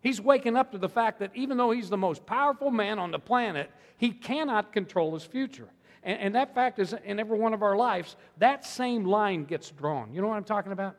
He's 0.00 0.20
waking 0.20 0.56
up 0.56 0.72
to 0.72 0.78
the 0.78 0.88
fact 0.88 1.18
that 1.20 1.30
even 1.34 1.58
though 1.58 1.70
he's 1.70 1.90
the 1.90 1.98
most 1.98 2.24
powerful 2.24 2.70
man 2.70 2.98
on 2.98 3.10
the 3.10 3.18
planet, 3.18 3.70
he 3.98 4.10
cannot 4.10 4.72
control 4.72 5.12
his 5.12 5.24
future. 5.24 5.68
And, 6.02 6.18
and, 6.20 6.34
that 6.34 6.54
fact 6.54 6.78
is 6.78 6.94
in 7.04 7.20
every 7.20 7.38
one 7.38 7.54
of 7.54 7.62
our 7.62 7.76
lives, 7.76 8.16
that 8.38 8.64
same 8.64 9.04
line 9.04 9.44
gets 9.44 9.70
drawn. 9.70 10.12
You 10.12 10.20
know 10.20 10.28
what 10.28 10.36
I'm 10.36 10.44
talking 10.44 10.72
about? 10.72 10.96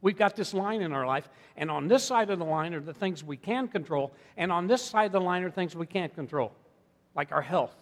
We've 0.00 0.16
got 0.16 0.36
this 0.36 0.52
line 0.52 0.82
in 0.82 0.92
our 0.92 1.06
life, 1.06 1.28
and 1.56 1.70
on 1.70 1.88
this 1.88 2.04
side 2.04 2.28
of 2.28 2.38
the 2.38 2.44
line 2.44 2.74
are 2.74 2.80
the 2.80 2.92
things 2.92 3.24
we 3.24 3.36
can 3.36 3.68
control, 3.68 4.12
and 4.36 4.52
on 4.52 4.66
this 4.66 4.82
side 4.82 5.06
of 5.06 5.12
the 5.12 5.20
line 5.20 5.42
are 5.44 5.50
things 5.50 5.74
we 5.74 5.86
can't 5.86 6.14
control, 6.14 6.52
like 7.14 7.32
our 7.32 7.40
health, 7.40 7.74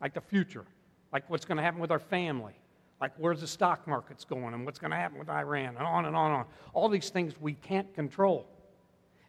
like 0.00 0.14
the 0.14 0.20
future, 0.20 0.64
like 1.12 1.28
what's 1.28 1.44
going 1.44 1.56
to 1.56 1.62
happen 1.62 1.80
with 1.80 1.90
our 1.90 1.98
family, 1.98 2.54
like 3.00 3.12
where's 3.16 3.40
the 3.40 3.46
stock 3.46 3.88
market's 3.88 4.24
going, 4.24 4.54
and 4.54 4.64
what's 4.64 4.78
going 4.78 4.90
to 4.92 4.96
happen 4.96 5.18
with 5.18 5.28
Iran, 5.28 5.76
and 5.76 5.86
on 5.86 6.04
and 6.04 6.14
on 6.14 6.30
and 6.30 6.40
on. 6.40 6.46
All 6.74 6.88
these 6.88 7.10
things 7.10 7.34
we 7.40 7.54
can't 7.54 7.92
control 7.94 8.46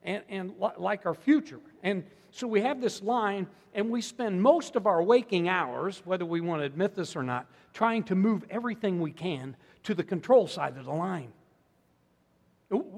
and, 0.03 0.23
and 0.29 0.53
like 0.77 1.05
our 1.05 1.13
future. 1.13 1.59
And 1.83 2.03
so 2.31 2.47
we 2.47 2.61
have 2.61 2.81
this 2.81 3.01
line, 3.01 3.47
and 3.73 3.89
we 3.89 4.01
spend 4.01 4.41
most 4.41 4.75
of 4.75 4.85
our 4.85 5.01
waking 5.01 5.49
hours, 5.49 6.01
whether 6.05 6.25
we 6.25 6.41
want 6.41 6.61
to 6.61 6.65
admit 6.65 6.95
this 6.95 7.15
or 7.15 7.23
not, 7.23 7.47
trying 7.73 8.03
to 8.03 8.15
move 8.15 8.43
everything 8.49 8.99
we 8.99 9.11
can 9.11 9.55
to 9.83 9.93
the 9.93 10.03
control 10.03 10.47
side 10.47 10.77
of 10.77 10.85
the 10.85 10.91
line. 10.91 11.31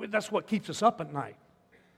That's 0.09 0.31
what 0.31 0.47
keeps 0.47 0.69
us 0.69 0.81
up 0.81 0.99
at 0.99 1.13
night. 1.13 1.35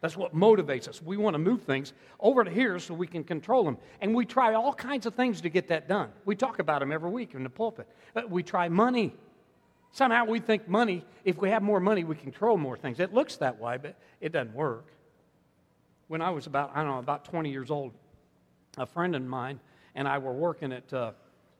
That's 0.01 0.17
what 0.17 0.35
motivates 0.35 0.89
us. 0.89 1.01
We 1.01 1.15
want 1.15 1.33
to 1.35 1.39
move 1.39 1.61
things 1.61 1.93
over 2.19 2.43
to 2.43 2.51
here 2.51 2.77
so 2.77 2.93
we 2.93 3.07
can 3.07 3.23
control 3.23 3.63
them. 3.63 3.77
And 4.01 4.13
we 4.13 4.25
try 4.25 4.53
all 4.53 4.73
kinds 4.73 5.05
of 5.05 5.15
things 5.15 5.39
to 5.41 5.49
get 5.49 5.69
that 5.69 5.87
done. 5.87 6.09
We 6.25 6.35
talk 6.35 6.59
about 6.59 6.81
them 6.81 6.91
every 6.91 7.09
week 7.09 7.33
in 7.33 7.43
the 7.43 7.49
pulpit. 7.49 7.87
Uh, 8.13 8.23
we 8.27 8.43
try 8.43 8.67
money. 8.67 9.15
Somehow 9.93 10.25
we 10.25 10.41
think 10.41 10.67
money, 10.67 11.05
if 11.23 11.37
we 11.37 11.49
have 11.51 11.63
more 11.63 11.79
money, 11.79 12.03
we 12.03 12.15
control 12.15 12.57
more 12.57 12.75
things. 12.75 12.99
It 12.99 13.13
looks 13.13 13.37
that 13.37 13.61
way, 13.61 13.77
but 13.81 13.95
it 14.19 14.33
doesn't 14.33 14.53
work. 14.53 14.87
When 16.07 16.21
I 16.21 16.29
was 16.29 16.47
about, 16.47 16.71
I 16.73 16.83
don't 16.83 16.91
know, 16.91 16.99
about 16.99 17.25
20 17.25 17.49
years 17.49 17.71
old, 17.71 17.93
a 18.77 18.85
friend 18.85 19.15
of 19.15 19.23
mine 19.23 19.59
and 19.95 20.07
I 20.07 20.17
were 20.17 20.33
working 20.33 20.71
at 20.71 20.91
uh, 20.93 21.11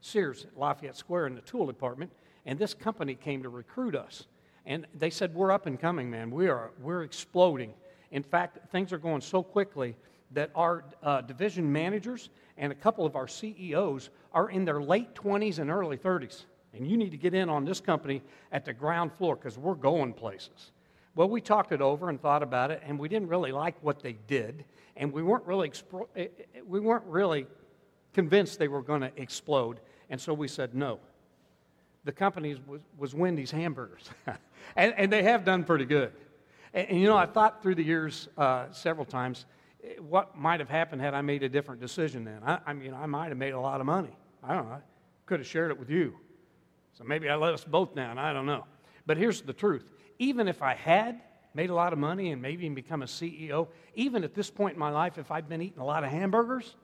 Sears 0.01 0.45
at 0.45 0.57
Lafayette 0.57 0.97
Square 0.97 1.27
in 1.27 1.35
the 1.35 1.41
tool 1.41 1.65
department, 1.65 2.11
and 2.45 2.59
this 2.59 2.73
company 2.73 3.15
came 3.15 3.43
to 3.43 3.49
recruit 3.49 3.95
us. 3.95 4.25
And 4.65 4.85
they 4.93 5.09
said, 5.09 5.33
We're 5.33 5.51
up 5.51 5.65
and 5.65 5.79
coming, 5.79 6.09
man. 6.09 6.31
We 6.31 6.47
are, 6.47 6.71
we're 6.81 7.03
exploding. 7.03 7.73
In 8.11 8.23
fact, 8.23 8.59
things 8.71 8.93
are 8.93 8.97
going 8.97 9.21
so 9.21 9.41
quickly 9.43 9.95
that 10.31 10.51
our 10.55 10.83
uh, 11.01 11.21
division 11.21 11.71
managers 11.71 12.29
and 12.57 12.71
a 12.71 12.75
couple 12.75 13.05
of 13.05 13.15
our 13.15 13.27
CEOs 13.27 14.09
are 14.33 14.49
in 14.49 14.65
their 14.65 14.81
late 14.81 15.13
20s 15.15 15.59
and 15.59 15.69
early 15.69 15.97
30s. 15.97 16.45
And 16.73 16.87
you 16.87 16.97
need 16.97 17.11
to 17.11 17.17
get 17.17 17.33
in 17.33 17.49
on 17.49 17.65
this 17.65 17.79
company 17.79 18.21
at 18.51 18.65
the 18.65 18.73
ground 18.73 19.13
floor 19.13 19.35
because 19.35 19.57
we're 19.57 19.75
going 19.75 20.13
places. 20.13 20.71
Well, 21.15 21.29
we 21.29 21.41
talked 21.41 21.71
it 21.71 21.81
over 21.81 22.09
and 22.09 22.19
thought 22.19 22.41
about 22.41 22.71
it, 22.71 22.81
and 22.85 22.97
we 22.97 23.07
didn't 23.07 23.27
really 23.27 23.51
like 23.51 23.75
what 23.81 24.01
they 24.01 24.13
did, 24.27 24.65
and 24.97 25.11
we 25.11 25.21
weren't 25.21 25.45
really, 25.45 25.69
expro- 25.69 26.07
eh, 26.15 26.27
eh, 26.55 26.61
we 26.65 26.79
weren't 26.79 27.05
really 27.05 27.45
convinced 28.13 28.57
they 28.57 28.67
were 28.67 28.81
going 28.81 29.01
to 29.01 29.11
explode, 29.15 29.79
and 30.09 30.19
so 30.19 30.33
we 30.33 30.47
said 30.47 30.73
no. 30.73 30.99
The 32.03 32.11
company 32.11 32.59
was, 32.67 32.81
was 32.97 33.13
Wendy's 33.13 33.51
Hamburgers, 33.51 34.09
and, 34.75 34.93
and, 34.97 35.13
they 35.13 35.23
have 35.23 35.45
done 35.45 35.63
pretty 35.63 35.85
good. 35.85 36.11
And, 36.73 36.89
and, 36.89 36.99
you 36.99 37.07
know, 37.07 37.17
I 37.17 37.27
thought 37.27 37.61
through 37.61 37.75
the 37.75 37.83
years 37.83 38.27
uh, 38.37 38.71
several 38.71 39.05
times 39.05 39.45
eh, 39.83 39.93
what 39.99 40.35
might 40.35 40.59
have 40.59 40.69
happened 40.69 41.01
had 41.01 41.13
I 41.13 41.21
made 41.21 41.43
a 41.43 41.49
different 41.49 41.79
decision 41.79 42.23
then. 42.23 42.39
I, 42.43 42.59
I 42.65 42.73
mean, 42.73 42.93
I 42.93 43.05
might 43.05 43.29
have 43.29 43.37
made 43.37 43.53
a 43.53 43.59
lot 43.59 43.79
of 43.79 43.85
money. 43.85 44.17
I 44.43 44.55
don't 44.55 44.67
know. 44.67 44.75
I 44.75 44.81
could 45.27 45.39
have 45.39 45.47
shared 45.47 45.69
it 45.69 45.79
with 45.79 45.91
you. 45.91 46.15
So 46.97 47.03
maybe 47.03 47.29
I 47.29 47.35
let 47.35 47.53
us 47.53 47.63
both 47.63 47.95
down. 47.95 48.17
I 48.17 48.33
don't 48.33 48.45
know. 48.45 48.65
But 49.05 49.17
here's 49.17 49.41
the 49.41 49.53
truth 49.53 49.91
even 50.23 50.47
if 50.47 50.61
I 50.61 50.73
had 50.73 51.19
made 51.53 51.69
a 51.69 51.75
lot 51.75 51.93
of 51.93 51.99
money 51.99 52.31
and 52.31 52.41
maybe 52.41 52.65
even 52.65 52.75
become 52.75 53.01
a 53.01 53.05
CEO, 53.05 53.67
even 53.93 54.23
at 54.23 54.33
this 54.33 54.49
point 54.49 54.73
in 54.73 54.79
my 54.79 54.89
life, 54.89 55.17
if 55.17 55.31
I'd 55.31 55.49
been 55.49 55.61
eating 55.61 55.79
a 55.79 55.85
lot 55.85 56.03
of 56.03 56.09
hamburgers, 56.09 56.75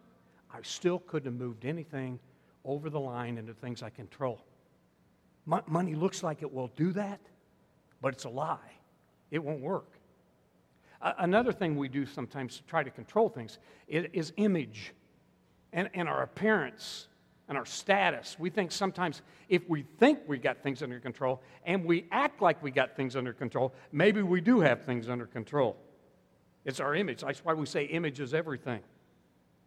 I 0.51 0.58
still 0.62 1.00
couldn't 1.00 1.31
have 1.31 1.39
moved 1.39 1.65
anything 1.65 2.19
over 2.65 2.89
the 2.89 3.00
line 3.00 3.38
into 3.38 3.53
things 3.53 3.81
I 3.81 3.89
control. 3.89 4.41
money 5.46 5.96
looks 5.96 6.22
like 6.22 6.41
it 6.41 6.53
will 6.53 6.67
do 6.75 6.91
that, 6.93 7.19
but 8.01 8.13
it's 8.13 8.25
a 8.25 8.29
lie. 8.29 8.72
It 9.31 9.43
won't 9.43 9.62
work. 9.62 9.93
another 11.01 11.53
thing 11.53 11.77
we 11.77 11.88
do 11.88 12.05
sometimes 12.05 12.58
to 12.58 12.63
try 12.63 12.84
to 12.84 12.91
control 12.91 13.29
things 13.29 13.58
is 13.88 14.34
image 14.36 14.93
and, 15.72 15.89
and 15.93 16.10
our 16.10 16.24
appearance 16.24 17.08
and 17.49 17.57
our 17.57 17.65
status. 17.65 18.37
We 18.39 18.51
think 18.51 18.71
sometimes 18.71 19.23
if 19.49 19.67
we 19.67 19.83
think 19.97 20.19
we 20.27 20.37
got 20.37 20.61
things 20.61 20.83
under 20.83 20.99
control 20.99 21.41
and 21.65 21.83
we 21.83 22.05
act 22.11 22.41
like 22.41 22.61
we 22.63 22.69
got 22.71 22.95
things 22.95 23.15
under 23.15 23.33
control, 23.33 23.73
maybe 23.91 24.21
we 24.21 24.39
do 24.39 24.59
have 24.61 24.83
things 24.83 25.09
under 25.09 25.25
control. 25.25 25.75
It's 26.63 26.79
our 26.79 26.93
image. 26.93 27.21
That's 27.21 27.43
why 27.43 27.53
we 27.53 27.65
say 27.65 27.85
image 27.85 28.19
is 28.19 28.35
everything. 28.35 28.81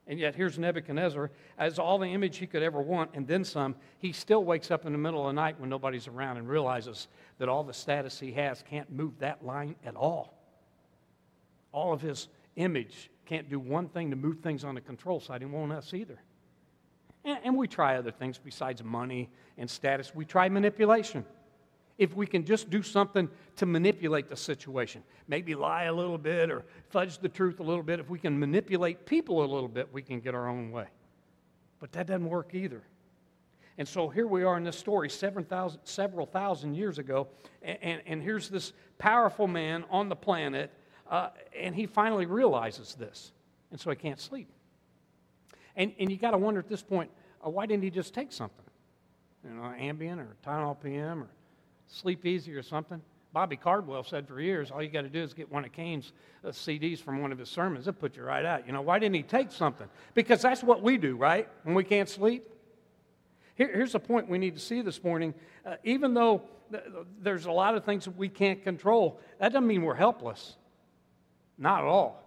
And 0.07 0.19
yet, 0.19 0.35
here's 0.35 0.59
Nebuchadnezzar, 0.59 1.31
as 1.59 1.79
all 1.79 1.99
the 1.99 2.07
image 2.07 2.39
he 2.39 2.47
could 2.47 2.63
ever 2.63 2.81
want, 2.81 3.11
and 3.15 3.27
then 3.27 3.45
some. 3.45 3.77
He 3.99 4.13
still 4.13 4.43
wakes 4.43 4.73
up 4.73 4.85
in 4.85 4.93
the 4.93 4.99
middle 4.99 5.21
of 5.21 5.29
the 5.29 5.41
night 5.41 5.61
when 5.61 5.71
nobody's 5.71 6.09
around 6.09 6.39
and 6.39 6.49
realizes 6.49 7.07
that 7.39 7.49
all 7.49 7.63
the 7.63 7.73
status 7.73 8.19
he 8.19 8.33
has 8.33 8.65
can't 8.69 8.91
move 8.91 9.19
that 9.21 9.45
line 9.45 9.77
at 9.85 9.95
all. 9.95 10.35
All 11.71 11.93
of 11.93 12.01
his 12.01 12.29
image 12.57 13.11
can't 13.27 13.49
do 13.49 13.61
one 13.61 13.89
thing 13.89 14.11
to 14.11 14.17
move 14.17 14.41
things 14.41 14.65
on 14.65 14.75
the 14.75 14.81
control 14.81 15.21
side. 15.21 15.41
He 15.41 15.47
won't 15.47 15.73
us 15.73 15.95
either. 15.95 16.19
And, 17.25 17.39
and 17.45 17.57
we 17.57 17.69
try 17.69 17.97
other 17.97 18.11
things 18.11 18.39
besides 18.39 18.83
money 18.83 19.31
and 19.59 19.69
status. 19.69 20.15
We 20.15 20.25
try 20.25 20.49
manipulation. 20.49 21.25
If 21.99 22.17
we 22.17 22.27
can 22.27 22.45
just 22.45 22.71
do 22.71 22.83
something 22.83 23.29
to 23.57 23.67
manipulate 23.67 24.29
the 24.29 24.37
situation, 24.37 25.03
maybe 25.29 25.55
lie 25.55 25.85
a 25.85 25.93
little 25.93 26.19
bit 26.19 26.51
or 26.51 26.65
fudge 26.89 27.19
the 27.19 27.29
truth 27.29 27.61
a 27.61 27.63
little 27.63 27.83
bit, 27.83 28.01
if 28.01 28.09
we 28.09 28.19
can 28.19 28.39
manipulate 28.39 29.07
people 29.07 29.45
a 29.45 29.47
little 29.47 29.69
bit, 29.69 29.93
we 29.93 30.03
can 30.03 30.21
get 30.21 30.35
our 30.35 30.49
own 30.49 30.71
way. 30.71 30.87
But 31.81 31.93
that 31.93 32.07
doesn't 32.07 32.29
work 32.29 32.55
either. 32.55 32.83
And 33.79 33.87
so 33.89 34.09
here 34.09 34.27
we 34.27 34.45
are 34.45 34.57
in 34.57 34.65
this 34.65 34.79
story 34.79 35.09
7, 35.09 35.47
000, 35.49 35.73
several 35.85 36.27
thousand 36.27 36.75
years 36.75 36.99
ago, 36.99 37.29
and, 37.63 37.79
and, 37.83 38.03
and, 38.07 38.23
here's 38.23 38.49
this 38.49 38.73
powerful 38.99 39.47
man 39.47 39.85
on 39.91 40.09
the 40.09 40.17
planet, 40.17 40.71
uh, 41.11 41.31
and 41.59 41.75
he 41.75 41.87
finally 41.87 42.27
realizes 42.27 42.95
this. 42.95 43.33
And 43.71 43.81
so 43.81 43.91
he 43.91 43.97
can't 43.97 44.21
sleep. 44.21 44.49
And, 45.77 45.93
and 45.99 46.11
you 46.11 46.17
got 46.17 46.33
to 46.33 46.39
wonder 46.39 46.61
at 46.61 46.69
this 46.69 46.83
point, 46.83 47.11
uh, 47.45 47.51
why 47.51 47.67
didn't 47.67 47.83
he 47.83 47.91
just 47.91 48.15
take 48.15 48.33
something? 48.33 48.65
You 49.45 49.55
know, 49.55 49.63
Ambien 49.63 50.19
or 50.19 50.37
Tylenol 50.47 50.81
PM 50.81 51.23
or 51.23 51.29
Sleep 51.89 52.25
Easy 52.25 52.55
or 52.55 52.63
something? 52.63 53.01
Bobby 53.33 53.57
Cardwell 53.57 54.05
said 54.05 54.29
for 54.29 54.41
years, 54.41 54.71
all 54.71 54.83
you 54.83 54.91
got 54.91 55.03
to 55.03 55.09
do 55.09 55.23
is 55.23 55.33
get 55.33 55.51
one 55.51 55.65
of 55.65 55.73
Cain's 55.73 56.13
uh, 56.45 56.49
CDs 56.49 56.99
from 56.99 57.23
one 57.23 57.33
of 57.33 57.39
his 57.39 57.49
sermons. 57.49 57.89
It'll 57.89 57.99
put 57.99 58.17
you 58.17 58.23
right 58.23 58.45
out. 58.45 58.67
You 58.67 58.75
know, 58.75 58.83
why 58.83 58.99
didn't 58.99 59.15
he 59.15 59.23
take 59.23 59.51
something? 59.51 59.89
Because 60.13 60.43
that's 60.43 60.63
what 60.63 60.83
we 60.83 60.99
do, 60.99 61.17
right? 61.17 61.49
When 61.63 61.75
we 61.75 61.83
can't 61.83 62.09
sleep. 62.09 62.47
Here, 63.55 63.71
here's 63.73 63.95
a 63.95 63.99
point 63.99 64.29
we 64.29 64.39
need 64.39 64.55
to 64.55 64.61
see 64.61 64.83
this 64.83 65.03
morning. 65.03 65.33
Uh, 65.65 65.77
even 65.83 66.13
though 66.13 66.43
th- 66.71 66.85
there's 67.21 67.47
a 67.47 67.53
lot 67.53 67.75
of 67.75 67.85
things 67.85 68.05
that 68.05 68.17
we 68.17 68.29
can't 68.29 68.63
control, 68.63 69.19
that 69.39 69.53
doesn't 69.53 69.67
mean 69.67 69.83
we're 69.83 69.95
helpless. 69.95 70.57
Not 71.57 71.81
at 71.81 71.87
all. 71.87 72.22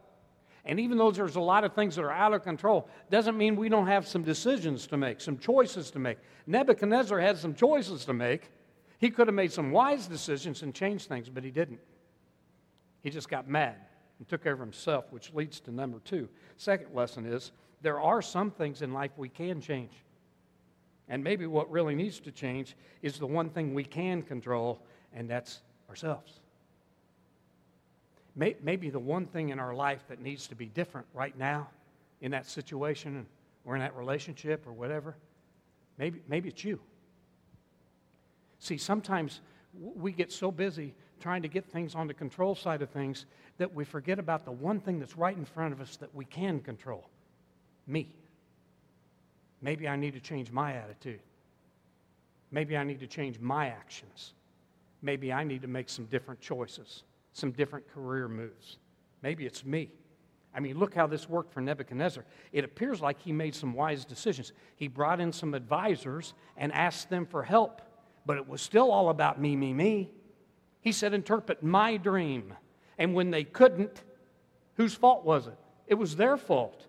And 0.65 0.79
even 0.79 0.97
though 0.97 1.11
there's 1.11 1.35
a 1.35 1.41
lot 1.41 1.63
of 1.63 1.73
things 1.73 1.95
that 1.95 2.03
are 2.03 2.11
out 2.11 2.33
of 2.33 2.43
control, 2.43 2.89
doesn't 3.11 3.37
mean 3.37 3.55
we 3.55 3.69
don't 3.69 3.87
have 3.87 4.07
some 4.07 4.23
decisions 4.23 4.87
to 4.87 4.97
make, 4.97 5.21
some 5.21 5.37
choices 5.37 5.91
to 5.91 5.99
make. 5.99 6.17
Nebuchadnezzar 6.47 7.19
had 7.19 7.37
some 7.37 7.53
choices 7.53 8.03
to 8.05 8.13
make. 8.13 8.49
He 8.97 9.11
could 9.11 9.27
have 9.27 9.35
made 9.35 9.51
some 9.51 9.71
wise 9.71 10.07
decisions 10.07 10.63
and 10.63 10.73
changed 10.73 11.07
things, 11.07 11.29
but 11.29 11.43
he 11.43 11.51
didn't. 11.51 11.79
He 13.01 13.11
just 13.11 13.29
got 13.29 13.47
mad 13.47 13.75
and 14.17 14.27
took 14.27 14.45
of 14.47 14.59
himself, 14.59 15.05
which 15.11 15.33
leads 15.33 15.59
to 15.61 15.71
number 15.71 15.99
two. 15.99 16.27
Second 16.57 16.95
lesson 16.95 17.25
is 17.27 17.51
there 17.81 17.99
are 17.99 18.21
some 18.21 18.49
things 18.49 18.81
in 18.81 18.91
life 18.91 19.11
we 19.17 19.29
can 19.29 19.61
change. 19.61 19.91
And 21.07 21.23
maybe 21.23 21.45
what 21.45 21.69
really 21.69 21.93
needs 21.93 22.19
to 22.21 22.31
change 22.31 22.75
is 23.03 23.19
the 23.19 23.27
one 23.27 23.51
thing 23.51 23.75
we 23.75 23.83
can 23.83 24.23
control, 24.23 24.81
and 25.13 25.29
that's 25.29 25.61
ourselves 25.89 26.39
may, 28.35 28.55
maybe 28.61 28.89
the 28.89 28.99
one 28.99 29.25
thing 29.25 29.49
in 29.49 29.59
our 29.59 29.73
life 29.73 30.03
that 30.09 30.21
needs 30.21 30.47
to 30.47 30.55
be 30.55 30.67
different 30.67 31.07
right 31.13 31.37
now 31.37 31.69
in 32.21 32.31
that 32.31 32.45
situation 32.45 33.25
or 33.65 33.75
in 33.75 33.81
that 33.81 33.95
relationship 33.95 34.65
or 34.67 34.73
whatever, 34.73 35.15
maybe, 35.97 36.21
maybe 36.27 36.49
it's 36.49 36.63
you. 36.63 36.79
See, 38.59 38.77
sometimes 38.77 39.41
we 39.73 40.11
get 40.11 40.31
so 40.31 40.51
busy 40.51 40.93
trying 41.19 41.41
to 41.41 41.47
get 41.47 41.65
things 41.65 41.95
on 41.95 42.07
the 42.07 42.13
control 42.13 42.55
side 42.55 42.81
of 42.81 42.89
things 42.89 43.25
that 43.57 43.73
we 43.73 43.85
forget 43.85 44.19
about 44.19 44.45
the 44.45 44.51
one 44.51 44.79
thing 44.79 44.99
that's 44.99 45.17
right 45.17 45.35
in 45.35 45.45
front 45.45 45.73
of 45.73 45.79
us 45.79 45.95
that 45.97 46.13
we 46.13 46.25
can 46.25 46.59
control 46.59 47.09
me. 47.87 48.13
Maybe 49.61 49.87
I 49.87 49.95
need 49.95 50.13
to 50.13 50.19
change 50.19 50.51
my 50.51 50.73
attitude. 50.73 51.21
Maybe 52.51 52.77
I 52.77 52.83
need 52.83 52.99
to 52.99 53.07
change 53.07 53.39
my 53.39 53.67
actions. 53.67 54.33
Maybe 55.01 55.31
I 55.31 55.43
need 55.43 55.61
to 55.61 55.67
make 55.67 55.89
some 55.89 56.05
different 56.05 56.41
choices 56.41 57.03
some 57.35 57.51
different 57.51 57.85
career 57.93 58.29
moves. 58.29 58.77
Maybe 59.21 59.45
it's 59.45 59.65
me. 59.65 59.91
I 60.53 60.61
mean, 60.61 60.79
look 60.79 60.95
how 60.95 61.05
this 61.05 61.27
worked 61.27 61.53
for 61.53 61.59
Nebuchadnezzar. 61.59 62.23
It 62.53 62.63
appears 62.63 63.01
like 63.01 63.21
he 63.21 63.33
made 63.33 63.53
some 63.53 63.73
wise 63.73 64.05
decisions. 64.05 64.53
He 64.77 64.87
brought 64.87 65.19
in 65.19 65.33
some 65.33 65.53
advisors 65.53 66.33
and 66.55 66.71
asked 66.71 67.09
them 67.09 67.25
for 67.25 67.43
help, 67.43 67.81
but 68.25 68.37
it 68.37 68.47
was 68.47 68.61
still 68.61 68.89
all 68.89 69.09
about 69.09 69.39
me, 69.39 69.53
me, 69.57 69.73
me. 69.73 70.11
He 70.79 70.93
said, 70.93 71.13
Interpret 71.13 71.61
my 71.61 71.97
dream. 71.97 72.53
And 72.97 73.13
when 73.13 73.31
they 73.31 73.43
couldn't, 73.43 74.01
whose 74.75 74.95
fault 74.95 75.25
was 75.25 75.47
it? 75.47 75.57
It 75.87 75.95
was 75.95 76.15
their 76.15 76.37
fault. 76.37 76.87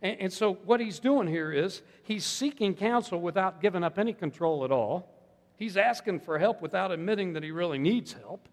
And, 0.00 0.18
and 0.18 0.32
so, 0.32 0.54
what 0.64 0.80
he's 0.80 0.98
doing 0.98 1.26
here 1.26 1.52
is 1.52 1.82
he's 2.04 2.24
seeking 2.24 2.74
counsel 2.74 3.20
without 3.20 3.60
giving 3.60 3.84
up 3.84 3.98
any 3.98 4.14
control 4.14 4.64
at 4.64 4.72
all. 4.72 5.12
He's 5.56 5.76
asking 5.76 6.20
for 6.20 6.38
help 6.38 6.62
without 6.62 6.90
admitting 6.90 7.34
that 7.34 7.42
he 7.42 7.50
really 7.50 7.78
needs 7.78 8.14
help. 8.14 8.48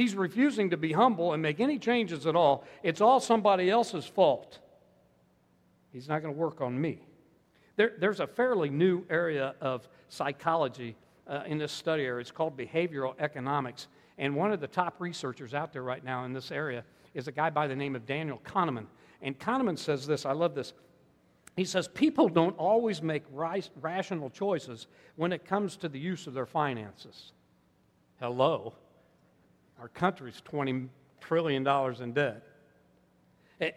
He's 0.00 0.14
refusing 0.14 0.70
to 0.70 0.78
be 0.78 0.92
humble 0.92 1.34
and 1.34 1.42
make 1.42 1.60
any 1.60 1.78
changes 1.78 2.26
at 2.26 2.34
all. 2.34 2.64
It's 2.82 3.02
all 3.02 3.20
somebody 3.20 3.68
else's 3.68 4.06
fault. 4.06 4.58
He's 5.92 6.08
not 6.08 6.22
going 6.22 6.32
to 6.32 6.40
work 6.40 6.62
on 6.62 6.80
me. 6.80 7.06
There, 7.76 7.92
there's 7.98 8.20
a 8.20 8.26
fairly 8.26 8.70
new 8.70 9.04
area 9.10 9.54
of 9.60 9.86
psychology 10.08 10.96
uh, 11.28 11.42
in 11.44 11.58
this 11.58 11.70
study 11.70 12.04
area. 12.04 12.22
It's 12.22 12.30
called 12.30 12.56
behavioral 12.56 13.12
economics. 13.18 13.88
And 14.16 14.34
one 14.34 14.54
of 14.54 14.60
the 14.60 14.68
top 14.68 14.94
researchers 15.00 15.52
out 15.52 15.70
there 15.70 15.82
right 15.82 16.02
now 16.02 16.24
in 16.24 16.32
this 16.32 16.50
area 16.50 16.82
is 17.12 17.28
a 17.28 17.32
guy 17.32 17.50
by 17.50 17.66
the 17.66 17.76
name 17.76 17.94
of 17.94 18.06
Daniel 18.06 18.40
Kahneman. 18.42 18.86
And 19.20 19.38
Kahneman 19.38 19.76
says 19.76 20.06
this 20.06 20.24
I 20.24 20.32
love 20.32 20.54
this. 20.54 20.72
He 21.56 21.66
says, 21.66 21.88
People 21.88 22.30
don't 22.30 22.56
always 22.56 23.02
make 23.02 23.24
rational 23.34 24.30
choices 24.30 24.86
when 25.16 25.30
it 25.30 25.44
comes 25.44 25.76
to 25.76 25.90
the 25.90 25.98
use 25.98 26.26
of 26.26 26.32
their 26.32 26.46
finances. 26.46 27.32
Hello. 28.18 28.72
Our 29.80 29.88
country's 29.88 30.42
$20 30.50 30.88
trillion 31.20 31.66
in 32.02 32.12
debt. 32.12 32.42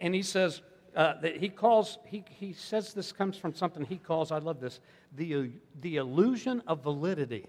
And 0.00 0.14
he 0.14 0.22
says, 0.22 0.60
uh, 0.94 1.14
that 1.20 1.38
he 1.38 1.48
calls, 1.48 1.98
he, 2.04 2.24
he 2.30 2.52
says 2.52 2.94
this 2.94 3.10
comes 3.10 3.36
from 3.36 3.54
something 3.54 3.84
he 3.84 3.96
calls, 3.96 4.30
I 4.30 4.38
love 4.38 4.60
this, 4.60 4.80
the, 5.16 5.50
the 5.80 5.96
illusion 5.96 6.62
of 6.66 6.82
validity. 6.82 7.46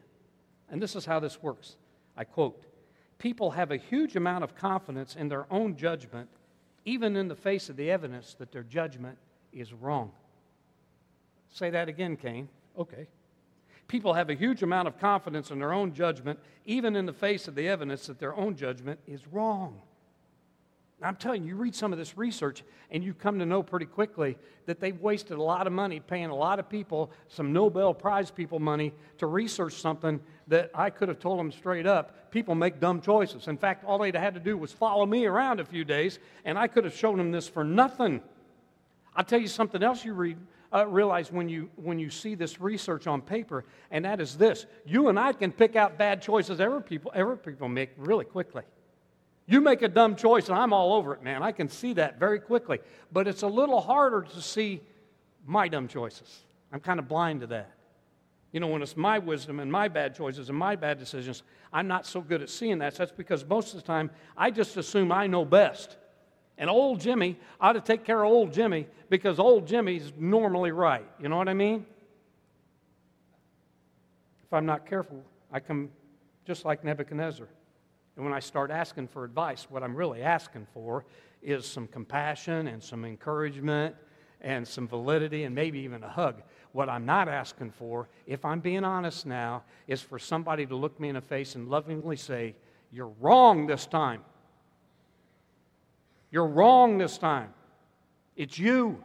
And 0.69 0.81
this 0.81 0.95
is 0.95 1.05
how 1.05 1.19
this 1.19 1.41
works. 1.43 1.75
I 2.17 2.24
quote 2.24 2.63
People 3.17 3.51
have 3.51 3.71
a 3.71 3.77
huge 3.77 4.15
amount 4.15 4.43
of 4.43 4.55
confidence 4.55 5.15
in 5.15 5.29
their 5.29 5.45
own 5.51 5.77
judgment, 5.77 6.29
even 6.83 7.15
in 7.15 7.27
the 7.27 7.35
face 7.35 7.69
of 7.69 7.77
the 7.77 7.89
evidence 7.89 8.35
that 8.39 8.51
their 8.51 8.63
judgment 8.63 9.17
is 9.53 9.74
wrong. 9.74 10.12
Say 11.50 11.69
that 11.69 11.88
again, 11.88 12.17
Kane. 12.17 12.50
Okay. 12.77 13.07
People 13.87 14.13
have 14.13 14.29
a 14.29 14.33
huge 14.33 14.63
amount 14.63 14.87
of 14.87 14.99
confidence 14.99 15.51
in 15.51 15.59
their 15.59 15.73
own 15.73 15.93
judgment, 15.93 16.39
even 16.65 16.95
in 16.95 17.05
the 17.05 17.13
face 17.13 17.47
of 17.47 17.55
the 17.55 17.67
evidence 17.67 18.07
that 18.07 18.19
their 18.19 18.35
own 18.35 18.55
judgment 18.55 18.99
is 19.07 19.21
wrong. 19.27 19.81
I'm 21.01 21.17
telling 21.17 21.43
you, 21.43 21.49
you 21.49 21.55
read 21.55 21.75
some 21.75 21.91
of 21.91 21.99
this 21.99 22.17
research 22.17 22.63
and 22.89 23.03
you 23.03 23.13
come 23.13 23.37
to 23.39 23.45
know 23.45 23.61
pretty 23.61 23.85
quickly 23.85 24.37
that 24.65 24.79
they've 24.79 24.99
wasted 24.99 25.37
a 25.37 25.43
lot 25.43 25.67
of 25.67 25.73
money 25.73 25.99
paying 25.99 26.29
a 26.29 26.35
lot 26.35 26.57
of 26.57 26.69
people, 26.69 27.11
some 27.27 27.51
Nobel 27.51 27.93
Prize 27.93 28.31
people 28.31 28.59
money, 28.59 28.93
to 29.17 29.27
research 29.27 29.73
something 29.73 30.21
that 30.47 30.71
I 30.73 30.89
could 30.89 31.09
have 31.09 31.19
told 31.19 31.37
them 31.37 31.51
straight 31.51 31.85
up. 31.85 32.31
People 32.31 32.55
make 32.55 32.79
dumb 32.79 33.01
choices. 33.01 33.47
In 33.47 33.57
fact, 33.57 33.83
all 33.83 33.97
they'd 33.97 34.15
had 34.15 34.33
to 34.35 34.39
do 34.39 34.57
was 34.57 34.71
follow 34.71 35.05
me 35.05 35.25
around 35.25 35.59
a 35.59 35.65
few 35.65 35.83
days, 35.83 36.17
and 36.45 36.57
I 36.57 36.67
could 36.67 36.85
have 36.85 36.95
shown 36.95 37.17
them 37.17 37.31
this 37.31 37.47
for 37.47 37.63
nothing. 37.63 38.21
I'll 39.15 39.25
tell 39.25 39.39
you 39.39 39.47
something 39.47 39.83
else 39.83 40.05
you 40.05 40.13
read, 40.13 40.37
uh, 40.74 40.86
realize 40.88 41.31
when 41.31 41.50
you, 41.50 41.69
when 41.75 42.00
you 42.00 42.10
see 42.10 42.36
this 42.36 42.60
research 42.60 43.07
on 43.07 43.22
paper, 43.22 43.65
and 43.91 44.05
that 44.05 44.19
is 44.19 44.38
this 44.38 44.65
you 44.86 45.10
and 45.10 45.19
I 45.19 45.34
can 45.34 45.51
pick 45.51 45.75
out 45.75 45.98
bad 45.98 46.22
choices 46.22 46.60
ever 46.60 46.81
people, 46.81 47.12
ever 47.15 47.36
people 47.36 47.67
make 47.69 47.91
really 47.98 48.25
quickly. 48.25 48.63
You 49.48 49.62
make 49.62 49.84
a 49.84 49.88
dumb 49.88 50.15
choice, 50.15 50.50
and 50.50 50.57
I'm 50.57 50.74
all 50.74 50.93
over 50.93 51.13
it, 51.13 51.22
man. 51.22 51.43
I 51.43 51.51
can 51.51 51.69
see 51.69 51.93
that 51.93 52.19
very 52.19 52.39
quickly. 52.39 52.79
But 53.12 53.27
it's 53.27 53.43
a 53.43 53.48
little 53.48 53.79
harder 53.79 54.24
to 54.24 54.41
see 54.41 54.81
my 55.45 55.67
dumb 55.67 55.88
choices. 55.88 56.43
I'm 56.72 56.79
kind 56.79 57.00
of 57.00 57.07
blind 57.07 57.41
to 57.41 57.48
that. 57.48 57.72
You 58.51 58.60
know, 58.60 58.67
when 58.67 58.81
it's 58.81 58.98
my 58.98 59.19
wisdom 59.19 59.60
and 59.60 59.72
my 59.72 59.88
bad 59.88 60.15
choices 60.15 60.50
and 60.50 60.57
my 60.57 60.75
bad 60.75 60.98
decisions, 60.98 61.43
I'm 61.72 61.88
not 61.88 62.07
so 62.07 62.22
good 62.22 62.41
at 62.41 62.50
seeing 62.50 62.79
that. 62.79 62.93
So 62.93 63.03
that's 63.03 63.12
because 63.12 63.45
most 63.45 63.74
of 63.74 63.81
the 63.81 63.86
time 63.86 64.10
I 64.36 64.50
just 64.50 64.77
assume 64.77 65.12
I 65.12 65.27
know 65.27 65.45
best. 65.45 65.98
And 66.57 66.69
old 66.69 67.00
Jimmy 67.00 67.38
I 67.59 67.69
ought 67.69 67.74
to 67.74 67.81
take 67.81 68.03
care 68.05 68.24
of 68.24 68.31
old 68.31 68.53
Jimmy 68.53 68.88
because 69.09 69.39
old 69.39 69.67
Jimmy's 69.67 70.12
normally 70.17 70.71
right. 70.71 71.05
You 71.19 71.29
know 71.29 71.38
what 71.38 71.50
I 71.50 71.53
mean? 71.53 71.85
If 74.45 74.53
I'm 74.53 74.65
not 74.65 74.85
careful, 74.85 75.24
I 75.51 75.59
come 75.59 75.89
just 76.45 76.65
like 76.65 76.83
Nebuchadnezzar. 76.83 77.47
And 78.15 78.24
when 78.24 78.33
I 78.33 78.39
start 78.39 78.71
asking 78.71 79.07
for 79.07 79.25
advice, 79.25 79.67
what 79.69 79.83
I'm 79.83 79.95
really 79.95 80.21
asking 80.21 80.67
for 80.74 81.05
is 81.41 81.65
some 81.65 81.88
compassion 81.88 82.67
and 82.67 82.81
some 82.81 83.03
encouragement 83.03 83.95
and 84.41 84.65
some 84.67 84.88
validity 84.88 85.43
and 85.43 85.53
maybe 85.53 85.79
even 85.79 86.03
a 86.03 86.09
hug. 86.09 86.41
What 86.71 86.89
I'm 86.89 87.05
not 87.05 87.27
asking 87.27 87.71
for, 87.71 88.07
if 88.27 88.45
I'm 88.45 88.59
being 88.59 88.83
honest 88.83 89.25
now, 89.25 89.63
is 89.88 90.01
for 90.01 90.19
somebody 90.19 90.65
to 90.65 90.75
look 90.75 91.00
me 91.00 91.09
in 91.09 91.15
the 91.15 91.21
face 91.21 91.55
and 91.55 91.69
lovingly 91.69 92.15
say, 92.15 92.55
You're 92.91 93.13
wrong 93.19 93.67
this 93.67 93.85
time. 93.85 94.21
You're 96.35 96.47
wrong 96.47 96.97
this 96.97 97.17
time. 97.17 97.53
It's 98.35 98.59
you. 98.59 99.01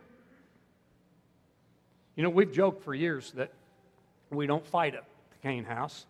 You 2.17 2.25
know, 2.25 2.29
we've 2.29 2.51
joked 2.51 2.83
for 2.83 2.93
years 2.93 3.31
that 3.37 3.53
we 4.31 4.49
don't 4.49 4.67
fight 4.67 4.97
at 4.97 5.05
the 5.31 5.37
Kane 5.49 5.63
house. 5.63 6.07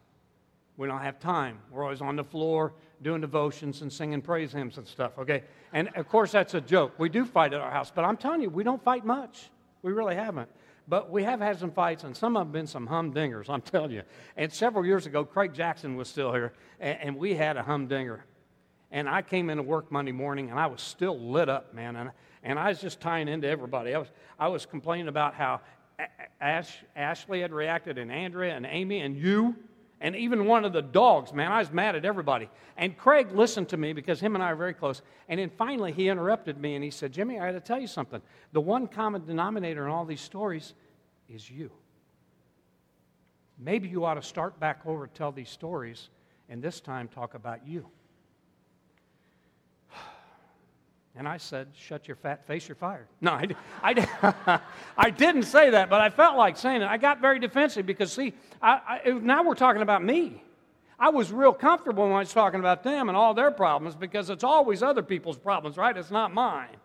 We 0.78 0.88
don't 0.88 1.02
have 1.02 1.20
time. 1.20 1.58
We're 1.70 1.84
always 1.84 2.00
on 2.00 2.16
the 2.16 2.24
floor 2.24 2.72
doing 3.02 3.20
devotions 3.20 3.82
and 3.82 3.92
singing 3.92 4.22
praise 4.22 4.52
hymns 4.52 4.78
and 4.78 4.88
stuff, 4.88 5.12
okay? 5.18 5.42
And 5.74 5.90
of 5.94 6.08
course, 6.08 6.32
that's 6.32 6.54
a 6.54 6.60
joke. 6.62 6.94
We 6.96 7.10
do 7.10 7.26
fight 7.26 7.52
at 7.52 7.60
our 7.60 7.70
house, 7.70 7.92
but 7.94 8.06
I'm 8.06 8.16
telling 8.16 8.40
you, 8.40 8.48
we 8.48 8.64
don't 8.64 8.82
fight 8.82 9.04
much. 9.04 9.50
We 9.82 9.92
really 9.92 10.14
haven't. 10.14 10.48
But 10.88 11.10
we 11.10 11.22
have 11.24 11.40
had 11.40 11.58
some 11.58 11.70
fights, 11.70 12.04
and 12.04 12.16
some 12.16 12.34
have 12.34 12.50
been 12.50 12.66
some 12.66 12.88
humdingers, 12.88 13.50
I'm 13.50 13.60
telling 13.60 13.90
you. 13.90 14.04
And 14.38 14.50
several 14.50 14.86
years 14.86 15.04
ago, 15.04 15.26
Craig 15.26 15.52
Jackson 15.52 15.96
was 15.96 16.08
still 16.08 16.32
here, 16.32 16.54
and, 16.80 16.98
and 16.98 17.16
we 17.18 17.34
had 17.34 17.58
a 17.58 17.62
humdinger. 17.62 18.24
And 18.90 19.08
I 19.08 19.22
came 19.22 19.50
into 19.50 19.62
work 19.62 19.92
Monday 19.92 20.12
morning, 20.12 20.50
and 20.50 20.58
I 20.58 20.66
was 20.66 20.82
still 20.82 21.18
lit 21.18 21.48
up, 21.48 21.74
man. 21.74 21.96
And, 21.96 22.10
and 22.42 22.58
I 22.58 22.68
was 22.68 22.80
just 22.80 23.00
tying 23.00 23.28
into 23.28 23.48
everybody. 23.48 23.94
I 23.94 23.98
was, 23.98 24.08
I 24.38 24.48
was 24.48 24.66
complaining 24.66 25.08
about 25.08 25.34
how 25.34 25.60
Ash, 26.40 26.76
Ashley 26.96 27.40
had 27.40 27.52
reacted, 27.52 27.98
and 27.98 28.10
Andrea, 28.10 28.56
and 28.56 28.66
Amy, 28.66 29.00
and 29.00 29.16
you 29.16 29.54
and 30.00 30.16
even 30.16 30.46
one 30.46 30.64
of 30.64 30.72
the 30.72 30.80
dogs, 30.80 31.32
man, 31.32 31.52
I 31.52 31.58
was 31.58 31.70
mad 31.70 31.94
at 31.94 32.06
everybody. 32.06 32.48
And 32.78 32.96
Craig 32.96 33.32
listened 33.32 33.68
to 33.68 33.76
me 33.76 33.92
because 33.92 34.18
him 34.18 34.34
and 34.34 34.42
I 34.42 34.52
are 34.52 34.56
very 34.56 34.72
close. 34.72 35.02
And 35.28 35.38
then 35.38 35.50
finally 35.50 35.92
he 35.92 36.08
interrupted 36.08 36.58
me 36.58 36.74
and 36.74 36.82
he 36.82 36.90
said, 36.90 37.12
Jimmy, 37.12 37.38
I 37.38 37.52
got 37.52 37.58
to 37.58 37.60
tell 37.60 37.78
you 37.78 37.86
something. 37.86 38.22
The 38.52 38.62
one 38.62 38.86
common 38.86 39.26
denominator 39.26 39.84
in 39.84 39.90
all 39.90 40.06
these 40.06 40.22
stories 40.22 40.72
is 41.28 41.50
you. 41.50 41.70
Maybe 43.58 43.88
you 43.88 44.06
ought 44.06 44.14
to 44.14 44.22
start 44.22 44.58
back 44.58 44.80
over 44.86 45.06
tell 45.06 45.32
these 45.32 45.50
stories 45.50 46.08
and 46.48 46.62
this 46.62 46.80
time 46.80 47.06
talk 47.08 47.34
about 47.34 47.66
you. 47.66 47.86
And 51.16 51.26
I 51.26 51.38
said, 51.38 51.68
Shut 51.74 52.06
your 52.06 52.16
fat 52.16 52.46
face, 52.46 52.68
you're 52.68 52.76
fired. 52.76 53.06
No, 53.20 53.32
I, 53.32 53.48
I, 53.82 54.60
I 54.96 55.10
didn't 55.10 55.42
say 55.42 55.70
that, 55.70 55.90
but 55.90 56.00
I 56.00 56.10
felt 56.10 56.36
like 56.36 56.56
saying 56.56 56.82
it. 56.82 56.88
I 56.88 56.96
got 56.96 57.20
very 57.20 57.38
defensive 57.38 57.84
because, 57.84 58.12
see, 58.12 58.32
I, 58.62 59.00
I, 59.04 59.10
now 59.10 59.42
we're 59.42 59.54
talking 59.54 59.82
about 59.82 60.04
me. 60.04 60.42
I 60.98 61.08
was 61.08 61.32
real 61.32 61.54
comfortable 61.54 62.04
when 62.04 62.12
I 62.12 62.18
was 62.18 62.32
talking 62.32 62.60
about 62.60 62.82
them 62.82 63.08
and 63.08 63.16
all 63.16 63.32
their 63.32 63.50
problems 63.50 63.96
because 63.96 64.28
it's 64.28 64.44
always 64.44 64.82
other 64.82 65.02
people's 65.02 65.38
problems, 65.38 65.78
right? 65.78 65.96
It's 65.96 66.10
not 66.10 66.32
mine. 66.32 66.76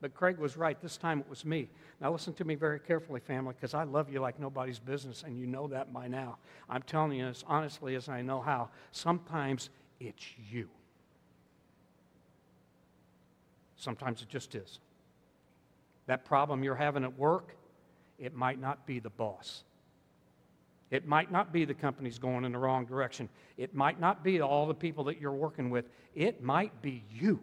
But 0.00 0.12
Craig 0.12 0.38
was 0.38 0.56
right. 0.56 0.78
This 0.82 0.96
time 0.96 1.20
it 1.20 1.30
was 1.30 1.44
me. 1.44 1.68
Now, 2.00 2.12
listen 2.12 2.34
to 2.34 2.44
me 2.44 2.56
very 2.56 2.80
carefully, 2.80 3.20
family, 3.20 3.54
because 3.58 3.72
I 3.72 3.84
love 3.84 4.12
you 4.12 4.20
like 4.20 4.38
nobody's 4.38 4.78
business, 4.78 5.22
and 5.24 5.38
you 5.38 5.46
know 5.46 5.68
that 5.68 5.92
by 5.92 6.08
now. 6.08 6.36
I'm 6.68 6.82
telling 6.82 7.12
you 7.12 7.26
as 7.26 7.44
honestly 7.46 7.94
as 7.94 8.08
I 8.08 8.20
know 8.20 8.40
how. 8.40 8.68
Sometimes 8.90 9.70
it's 10.00 10.26
you. 10.50 10.68
Sometimes 13.76 14.22
it 14.22 14.28
just 14.28 14.54
is. 14.54 14.78
That 16.06 16.24
problem 16.24 16.62
you're 16.62 16.74
having 16.74 17.04
at 17.04 17.18
work, 17.18 17.56
it 18.18 18.34
might 18.34 18.60
not 18.60 18.86
be 18.86 18.98
the 19.00 19.10
boss. 19.10 19.64
It 20.90 21.06
might 21.06 21.32
not 21.32 21.52
be 21.52 21.64
the 21.64 21.74
company's 21.74 22.18
going 22.18 22.44
in 22.44 22.52
the 22.52 22.58
wrong 22.58 22.84
direction. 22.84 23.28
It 23.56 23.74
might 23.74 23.98
not 23.98 24.22
be 24.22 24.40
all 24.40 24.66
the 24.66 24.74
people 24.74 25.04
that 25.04 25.20
you're 25.20 25.32
working 25.32 25.70
with. 25.70 25.86
It 26.14 26.42
might 26.42 26.82
be 26.82 27.02
you. 27.10 27.40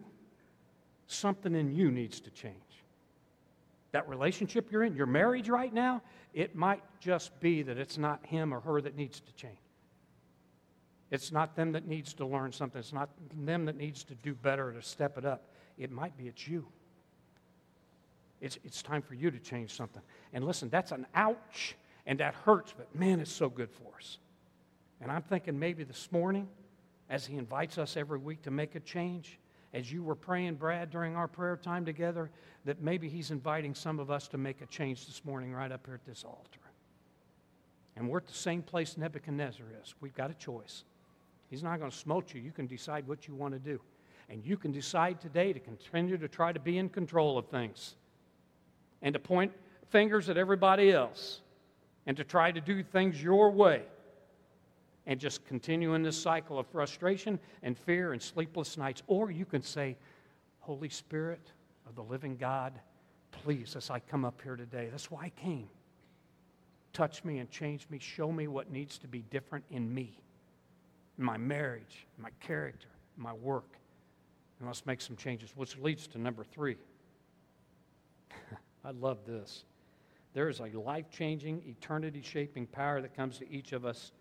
Something 1.07 1.55
in 1.55 1.73
you 1.73 1.91
needs 1.91 2.21
to 2.21 2.29
change. 2.29 2.55
That 3.91 4.07
relationship 4.07 4.71
you're 4.71 4.83
in, 4.83 4.95
your 4.95 5.07
marriage 5.07 5.49
right 5.49 5.73
now, 5.73 6.01
it 6.33 6.55
might 6.55 6.81
just 7.01 7.37
be 7.41 7.61
that 7.63 7.77
it's 7.77 7.97
not 7.97 8.25
him 8.25 8.53
or 8.53 8.61
her 8.61 8.79
that 8.79 8.95
needs 8.95 9.19
to 9.19 9.33
change. 9.33 9.57
It's 11.09 11.33
not 11.33 11.57
them 11.57 11.73
that 11.73 11.85
needs 11.85 12.13
to 12.13 12.25
learn 12.25 12.53
something. 12.53 12.79
It's 12.79 12.93
not 12.93 13.09
them 13.43 13.65
that 13.65 13.75
needs 13.75 14.05
to 14.05 14.15
do 14.15 14.33
better 14.33 14.71
to 14.71 14.81
step 14.81 15.17
it 15.17 15.25
up. 15.25 15.43
It 15.77 15.91
might 15.91 16.17
be 16.17 16.27
it's 16.27 16.47
you. 16.47 16.67
It's, 18.41 18.57
it's 18.63 18.81
time 18.81 19.01
for 19.01 19.13
you 19.13 19.29
to 19.29 19.39
change 19.39 19.71
something. 19.75 20.01
And 20.33 20.43
listen, 20.43 20.69
that's 20.69 20.91
an 20.91 21.05
ouch, 21.13 21.75
and 22.05 22.19
that 22.19 22.33
hurts, 22.33 22.73
but 22.75 22.93
man, 22.95 23.19
it's 23.19 23.31
so 23.31 23.49
good 23.49 23.69
for 23.69 23.95
us. 23.97 24.17
And 24.99 25.11
I'm 25.11 25.21
thinking 25.21 25.57
maybe 25.57 25.83
this 25.83 26.11
morning, 26.11 26.47
as 27.09 27.25
He 27.25 27.37
invites 27.37 27.77
us 27.77 27.97
every 27.97 28.17
week 28.17 28.41
to 28.43 28.51
make 28.51 28.75
a 28.75 28.79
change, 28.79 29.39
as 29.73 29.91
you 29.91 30.03
were 30.03 30.15
praying, 30.15 30.55
Brad, 30.55 30.89
during 30.89 31.15
our 31.15 31.27
prayer 31.27 31.55
time 31.55 31.85
together, 31.85 32.29
that 32.65 32.81
maybe 32.81 33.07
He's 33.07 33.31
inviting 33.31 33.75
some 33.75 33.99
of 33.99 34.09
us 34.09 34.27
to 34.29 34.37
make 34.37 34.61
a 34.61 34.65
change 34.65 35.05
this 35.05 35.23
morning 35.23 35.53
right 35.53 35.71
up 35.71 35.85
here 35.85 35.95
at 35.95 36.05
this 36.05 36.23
altar. 36.23 36.59
And 37.95 38.09
we're 38.09 38.19
at 38.19 38.27
the 38.27 38.33
same 38.33 38.63
place 38.63 38.97
Nebuchadnezzar 38.97 39.65
is. 39.81 39.93
We've 40.01 40.15
got 40.15 40.31
a 40.31 40.33
choice. 40.33 40.83
He's 41.49 41.63
not 41.63 41.79
going 41.79 41.91
to 41.91 41.97
smote 41.97 42.33
you. 42.33 42.41
You 42.41 42.51
can 42.51 42.65
decide 42.65 43.07
what 43.07 43.27
you 43.27 43.35
want 43.35 43.53
to 43.53 43.59
do. 43.59 43.79
And 44.31 44.45
you 44.45 44.55
can 44.55 44.71
decide 44.71 45.19
today 45.19 45.51
to 45.51 45.59
continue 45.59 46.17
to 46.17 46.29
try 46.29 46.53
to 46.53 46.59
be 46.59 46.77
in 46.77 46.87
control 46.87 47.37
of 47.37 47.47
things 47.47 47.95
and 49.01 49.11
to 49.11 49.19
point 49.19 49.51
fingers 49.89 50.29
at 50.29 50.37
everybody 50.37 50.89
else 50.93 51.41
and 52.07 52.15
to 52.15 52.23
try 52.23 52.49
to 52.49 52.61
do 52.61 52.81
things 52.81 53.21
your 53.21 53.51
way 53.51 53.81
and 55.05 55.19
just 55.19 55.43
continue 55.43 55.95
in 55.95 56.01
this 56.01 56.17
cycle 56.17 56.57
of 56.57 56.65
frustration 56.67 57.37
and 57.61 57.77
fear 57.77 58.13
and 58.13 58.21
sleepless 58.21 58.77
nights. 58.77 59.03
Or 59.07 59.31
you 59.31 59.43
can 59.43 59.61
say, 59.61 59.97
Holy 60.61 60.87
Spirit 60.87 61.51
of 61.85 61.95
the 61.95 62.03
living 62.03 62.37
God, 62.37 62.71
please, 63.31 63.75
as 63.75 63.89
I 63.89 63.99
come 63.99 64.23
up 64.23 64.39
here 64.41 64.55
today, 64.55 64.87
that's 64.89 65.11
why 65.11 65.25
I 65.25 65.29
came. 65.29 65.67
Touch 66.93 67.25
me 67.25 67.39
and 67.39 67.51
change 67.51 67.85
me. 67.89 67.99
Show 67.99 68.31
me 68.31 68.47
what 68.47 68.71
needs 68.71 68.97
to 68.99 69.09
be 69.09 69.23
different 69.29 69.65
in 69.71 69.93
me, 69.93 70.21
in 71.17 71.25
my 71.25 71.35
marriage, 71.35 72.07
in 72.15 72.23
my 72.23 72.31
character, 72.39 72.87
in 73.17 73.23
my 73.23 73.33
work. 73.33 73.75
And 74.61 74.67
let's 74.67 74.85
make 74.85 75.01
some 75.01 75.15
changes, 75.15 75.53
which 75.55 75.75
leads 75.79 76.05
to 76.09 76.19
number 76.19 76.43
three. 76.43 76.77
I 78.85 78.91
love 78.91 79.25
this. 79.25 79.65
There 80.35 80.49
is 80.49 80.59
a 80.59 80.67
life 80.79 81.09
changing, 81.09 81.63
eternity 81.65 82.21
shaping 82.21 82.67
power 82.67 83.01
that 83.01 83.15
comes 83.15 83.39
to 83.39 83.51
each 83.51 83.73
of 83.73 83.85
us 83.85 84.11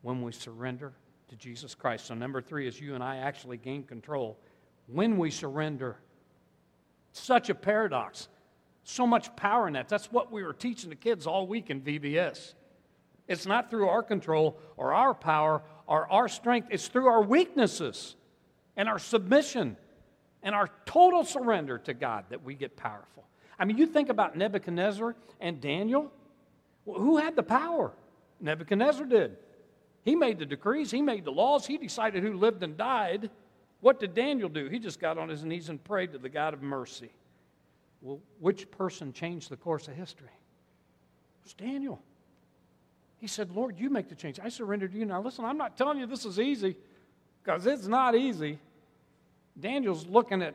when 0.00 0.22
we 0.22 0.32
surrender 0.32 0.94
to 1.28 1.36
Jesus 1.36 1.74
Christ. 1.74 2.06
So, 2.06 2.14
number 2.14 2.40
three 2.40 2.66
is 2.66 2.80
you 2.80 2.94
and 2.94 3.04
I 3.04 3.18
actually 3.18 3.58
gain 3.58 3.82
control 3.82 4.38
when 4.86 5.18
we 5.18 5.30
surrender. 5.30 5.98
Such 7.12 7.50
a 7.50 7.54
paradox. 7.54 8.28
So 8.84 9.06
much 9.06 9.36
power 9.36 9.68
in 9.68 9.74
that. 9.74 9.90
That's 9.90 10.10
what 10.10 10.32
we 10.32 10.42
were 10.42 10.54
teaching 10.54 10.88
the 10.88 10.96
kids 10.96 11.26
all 11.26 11.46
week 11.46 11.68
in 11.68 11.82
VBS. 11.82 12.54
It's 13.28 13.44
not 13.44 13.68
through 13.68 13.88
our 13.88 14.02
control 14.02 14.58
or 14.78 14.94
our 14.94 15.12
power 15.12 15.60
or 15.86 16.10
our 16.10 16.26
strength, 16.26 16.68
it's 16.70 16.88
through 16.88 17.08
our 17.08 17.22
weaknesses 17.22 18.16
and 18.78 18.88
our 18.88 18.98
submission 18.98 19.76
and 20.42 20.54
our 20.54 20.70
total 20.86 21.24
surrender 21.24 21.78
to 21.78 21.94
God 21.94 22.24
that 22.30 22.42
we 22.42 22.54
get 22.54 22.76
powerful. 22.76 23.24
I 23.58 23.64
mean, 23.64 23.76
you 23.76 23.86
think 23.86 24.08
about 24.08 24.36
Nebuchadnezzar 24.36 25.14
and 25.40 25.60
Daniel. 25.60 26.10
Who 26.86 27.18
had 27.18 27.36
the 27.36 27.42
power? 27.42 27.92
Nebuchadnezzar 28.40 29.06
did. 29.06 29.36
He 30.02 30.16
made 30.16 30.38
the 30.38 30.46
decrees, 30.46 30.90
he 30.90 31.02
made 31.02 31.24
the 31.24 31.32
laws, 31.32 31.66
he 31.66 31.76
decided 31.76 32.22
who 32.22 32.32
lived 32.34 32.62
and 32.62 32.76
died. 32.76 33.30
What 33.80 34.00
did 34.00 34.14
Daniel 34.14 34.48
do? 34.48 34.68
He 34.68 34.78
just 34.78 34.98
got 34.98 35.18
on 35.18 35.28
his 35.28 35.44
knees 35.44 35.68
and 35.68 35.82
prayed 35.82 36.12
to 36.12 36.18
the 36.18 36.28
God 36.28 36.54
of 36.54 36.62
mercy. 36.62 37.12
Well, 38.00 38.20
which 38.38 38.70
person 38.70 39.12
changed 39.12 39.50
the 39.50 39.56
course 39.56 39.88
of 39.88 39.94
history? 39.94 40.28
It 40.28 41.44
was 41.44 41.52
Daniel. 41.52 42.00
He 43.18 43.26
said, 43.26 43.50
Lord, 43.50 43.78
you 43.78 43.90
make 43.90 44.08
the 44.08 44.14
change. 44.14 44.40
I 44.40 44.48
surrender 44.48 44.88
to 44.88 44.96
you. 44.96 45.04
Now, 45.04 45.20
listen, 45.20 45.44
I'm 45.44 45.58
not 45.58 45.76
telling 45.76 45.98
you 45.98 46.06
this 46.06 46.24
is 46.24 46.40
easy 46.40 46.76
because 47.42 47.66
it's 47.66 47.86
not 47.86 48.14
easy. 48.14 48.58
Daniel's 49.58 50.06
looking 50.06 50.42
at 50.42 50.54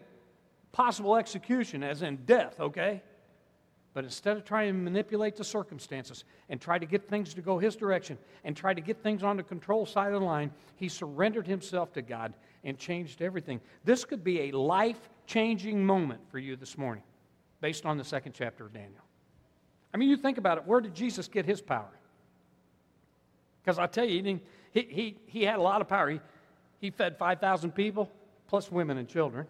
possible 0.72 1.16
execution, 1.16 1.84
as 1.84 2.02
in 2.02 2.18
death, 2.26 2.60
okay? 2.60 3.02
But 3.94 4.04
instead 4.04 4.36
of 4.36 4.44
trying 4.44 4.74
to 4.74 4.74
manipulate 4.74 5.38
the 5.38 5.44
circumstances 5.44 6.26
and 6.50 6.60
try 6.60 6.78
to 6.78 6.86
get 6.86 7.08
things 7.08 7.34
to 7.34 7.42
go 7.42 7.58
his 7.58 7.78
direction 7.78 8.18
and 8.44 8.56
try 8.56 8.74
to 8.74 8.82
get 8.82 9.02
things 9.02 9.24
on 9.24 9.38
the 9.38 9.44
control 9.44 9.86
side 9.86 10.14
of 10.14 10.20
the 10.20 10.26
line, 10.26 10.52
he 10.76 10.90
surrendered 10.90 11.48
himself 11.48 11.94
to 11.94 12.02
God 12.02 12.34
and 12.66 12.78
changed 12.78 13.22
everything. 13.22 13.62
This 13.86 14.04
could 14.04 14.22
be 14.22 14.42
a 14.42 14.52
life 14.52 15.10
changing 15.28 15.86
moment 15.86 16.20
for 16.30 16.40
you 16.40 16.58
this 16.58 16.78
morning 16.78 17.04
based 17.62 17.86
on 17.86 17.98
the 17.98 18.04
second 18.04 18.34
chapter 18.34 18.66
of 18.66 18.74
Daniel. 18.74 19.02
I 19.94 19.98
mean, 19.98 20.10
you 20.10 20.18
think 20.18 20.38
about 20.38 20.58
it 20.58 20.68
where 20.68 20.82
did 20.82 20.94
Jesus 20.94 21.30
get 21.30 21.46
his 21.46 21.62
power? 21.62 21.90
Because 23.64 23.80
I 23.80 23.88
tell 23.88 24.04
you, 24.06 24.42
he, 24.72 24.82
he, 24.82 25.18
he, 25.26 25.44
had 25.44 25.58
a 25.58 25.62
lot 25.62 25.80
of 25.80 25.88
power. 25.88 26.10
He, 26.10 26.20
he 26.80 26.92
fed 26.92 27.18
5,000 27.18 27.72
people, 27.72 28.12
plus 28.56 28.72
women 28.72 28.98
and 28.98 29.10
children. 29.10 29.46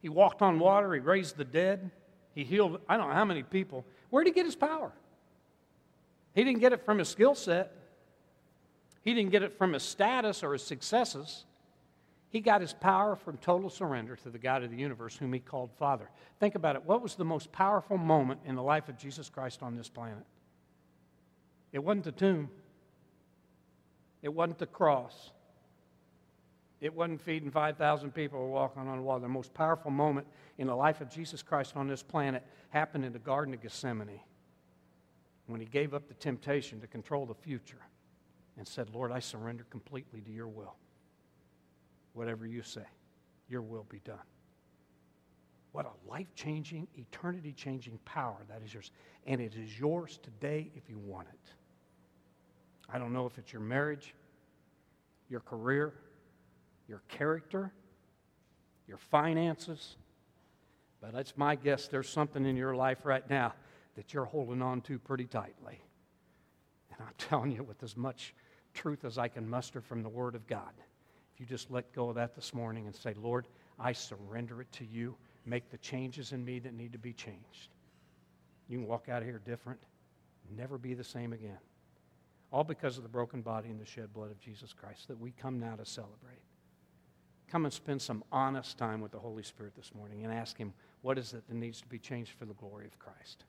He 0.00 0.08
walked 0.08 0.40
on 0.40 0.58
water. 0.58 0.94
He 0.94 1.00
raised 1.00 1.36
the 1.36 1.44
dead. 1.44 1.90
He 2.34 2.44
healed, 2.44 2.80
I 2.88 2.96
don't 2.96 3.08
know 3.08 3.14
how 3.14 3.26
many 3.26 3.42
people. 3.42 3.84
Where 4.08 4.24
did 4.24 4.30
he 4.30 4.34
get 4.34 4.46
his 4.46 4.56
power? 4.56 4.90
He 6.34 6.42
didn't 6.42 6.60
get 6.60 6.72
it 6.72 6.82
from 6.82 6.98
his 6.98 7.10
skill 7.10 7.34
set, 7.34 7.76
he 9.02 9.12
didn't 9.12 9.32
get 9.32 9.42
it 9.42 9.58
from 9.58 9.74
his 9.74 9.82
status 9.82 10.42
or 10.42 10.54
his 10.54 10.62
successes. 10.62 11.44
He 12.30 12.40
got 12.40 12.62
his 12.62 12.72
power 12.72 13.16
from 13.16 13.36
total 13.36 13.68
surrender 13.68 14.16
to 14.16 14.30
the 14.30 14.38
God 14.38 14.62
of 14.62 14.70
the 14.70 14.78
universe, 14.78 15.14
whom 15.14 15.34
he 15.34 15.38
called 15.38 15.70
Father. 15.78 16.08
Think 16.40 16.54
about 16.54 16.74
it. 16.74 16.84
What 16.86 17.02
was 17.02 17.16
the 17.16 17.26
most 17.26 17.52
powerful 17.52 17.98
moment 17.98 18.40
in 18.46 18.54
the 18.54 18.62
life 18.62 18.88
of 18.88 18.96
Jesus 18.96 19.28
Christ 19.28 19.62
on 19.62 19.76
this 19.76 19.90
planet? 19.90 20.24
It 21.70 21.84
wasn't 21.84 22.04
the 22.04 22.12
tomb, 22.12 22.48
it 24.22 24.32
wasn't 24.32 24.56
the 24.56 24.64
cross. 24.64 25.32
It 26.82 26.92
wasn't 26.92 27.22
feeding 27.22 27.48
5,000 27.48 28.12
people 28.12 28.40
or 28.40 28.48
walking 28.48 28.88
on 28.88 29.04
water. 29.04 29.20
The 29.20 29.28
most 29.28 29.54
powerful 29.54 29.92
moment 29.92 30.26
in 30.58 30.66
the 30.66 30.74
life 30.74 31.00
of 31.00 31.08
Jesus 31.08 31.40
Christ 31.40 31.76
on 31.76 31.86
this 31.86 32.02
planet 32.02 32.42
happened 32.70 33.04
in 33.04 33.12
the 33.12 33.20
Garden 33.20 33.54
of 33.54 33.62
Gethsemane 33.62 34.18
when 35.46 35.60
he 35.60 35.66
gave 35.66 35.94
up 35.94 36.08
the 36.08 36.14
temptation 36.14 36.80
to 36.80 36.88
control 36.88 37.24
the 37.24 37.34
future 37.34 37.78
and 38.58 38.66
said, 38.66 38.90
Lord, 38.92 39.12
I 39.12 39.20
surrender 39.20 39.64
completely 39.70 40.22
to 40.22 40.32
your 40.32 40.48
will. 40.48 40.74
Whatever 42.14 42.46
you 42.46 42.62
say, 42.62 42.84
your 43.48 43.62
will 43.62 43.86
be 43.88 44.00
done. 44.00 44.18
What 45.70 45.86
a 45.86 46.10
life 46.10 46.34
changing, 46.34 46.88
eternity 46.96 47.52
changing 47.52 48.00
power 48.04 48.38
that 48.48 48.60
is 48.64 48.74
yours. 48.74 48.90
And 49.28 49.40
it 49.40 49.54
is 49.54 49.78
yours 49.78 50.18
today 50.20 50.72
if 50.74 50.90
you 50.90 50.98
want 50.98 51.28
it. 51.28 51.52
I 52.92 52.98
don't 52.98 53.12
know 53.12 53.24
if 53.24 53.38
it's 53.38 53.52
your 53.52 53.62
marriage, 53.62 54.16
your 55.30 55.40
career, 55.40 55.94
your 56.88 57.02
character, 57.08 57.72
your 58.86 58.98
finances. 58.98 59.96
But 61.00 61.14
it's 61.14 61.36
my 61.36 61.56
guess 61.56 61.88
there's 61.88 62.08
something 62.08 62.46
in 62.46 62.56
your 62.56 62.74
life 62.74 63.04
right 63.04 63.28
now 63.28 63.54
that 63.96 64.14
you're 64.14 64.24
holding 64.24 64.62
on 64.62 64.80
to 64.82 64.98
pretty 64.98 65.26
tightly. 65.26 65.80
And 66.92 67.00
I'm 67.00 67.14
telling 67.18 67.52
you 67.52 67.62
with 67.62 67.82
as 67.82 67.96
much 67.96 68.34
truth 68.74 69.04
as 69.04 69.18
I 69.18 69.28
can 69.28 69.48
muster 69.48 69.80
from 69.80 70.02
the 70.02 70.08
Word 70.08 70.34
of 70.34 70.46
God. 70.46 70.72
If 71.34 71.40
you 71.40 71.46
just 71.46 71.70
let 71.70 71.92
go 71.92 72.10
of 72.10 72.14
that 72.16 72.34
this 72.34 72.54
morning 72.54 72.86
and 72.86 72.94
say, 72.94 73.14
Lord, 73.20 73.46
I 73.78 73.92
surrender 73.92 74.60
it 74.60 74.70
to 74.72 74.84
you, 74.84 75.16
make 75.46 75.70
the 75.70 75.78
changes 75.78 76.32
in 76.32 76.44
me 76.44 76.58
that 76.60 76.74
need 76.74 76.92
to 76.92 76.98
be 76.98 77.12
changed. 77.12 77.70
You 78.68 78.78
can 78.78 78.86
walk 78.86 79.08
out 79.08 79.22
of 79.22 79.28
here 79.28 79.40
different, 79.44 79.80
never 80.56 80.78
be 80.78 80.94
the 80.94 81.04
same 81.04 81.32
again. 81.32 81.58
All 82.52 82.64
because 82.64 82.96
of 82.98 83.02
the 83.02 83.08
broken 83.08 83.40
body 83.40 83.70
and 83.70 83.80
the 83.80 83.86
shed 83.86 84.12
blood 84.12 84.30
of 84.30 84.38
Jesus 84.38 84.72
Christ 84.72 85.08
that 85.08 85.18
we 85.18 85.32
come 85.32 85.58
now 85.58 85.74
to 85.74 85.86
celebrate. 85.86 86.42
Come 87.52 87.66
and 87.66 87.74
spend 87.74 88.00
some 88.00 88.24
honest 88.32 88.78
time 88.78 89.02
with 89.02 89.12
the 89.12 89.18
Holy 89.18 89.42
Spirit 89.42 89.74
this 89.76 89.94
morning 89.94 90.24
and 90.24 90.32
ask 90.32 90.56
Him 90.56 90.72
what 91.02 91.18
is 91.18 91.34
it 91.34 91.46
that 91.46 91.54
needs 91.54 91.82
to 91.82 91.86
be 91.86 91.98
changed 91.98 92.30
for 92.38 92.46
the 92.46 92.54
glory 92.54 92.86
of 92.86 92.98
Christ. 92.98 93.44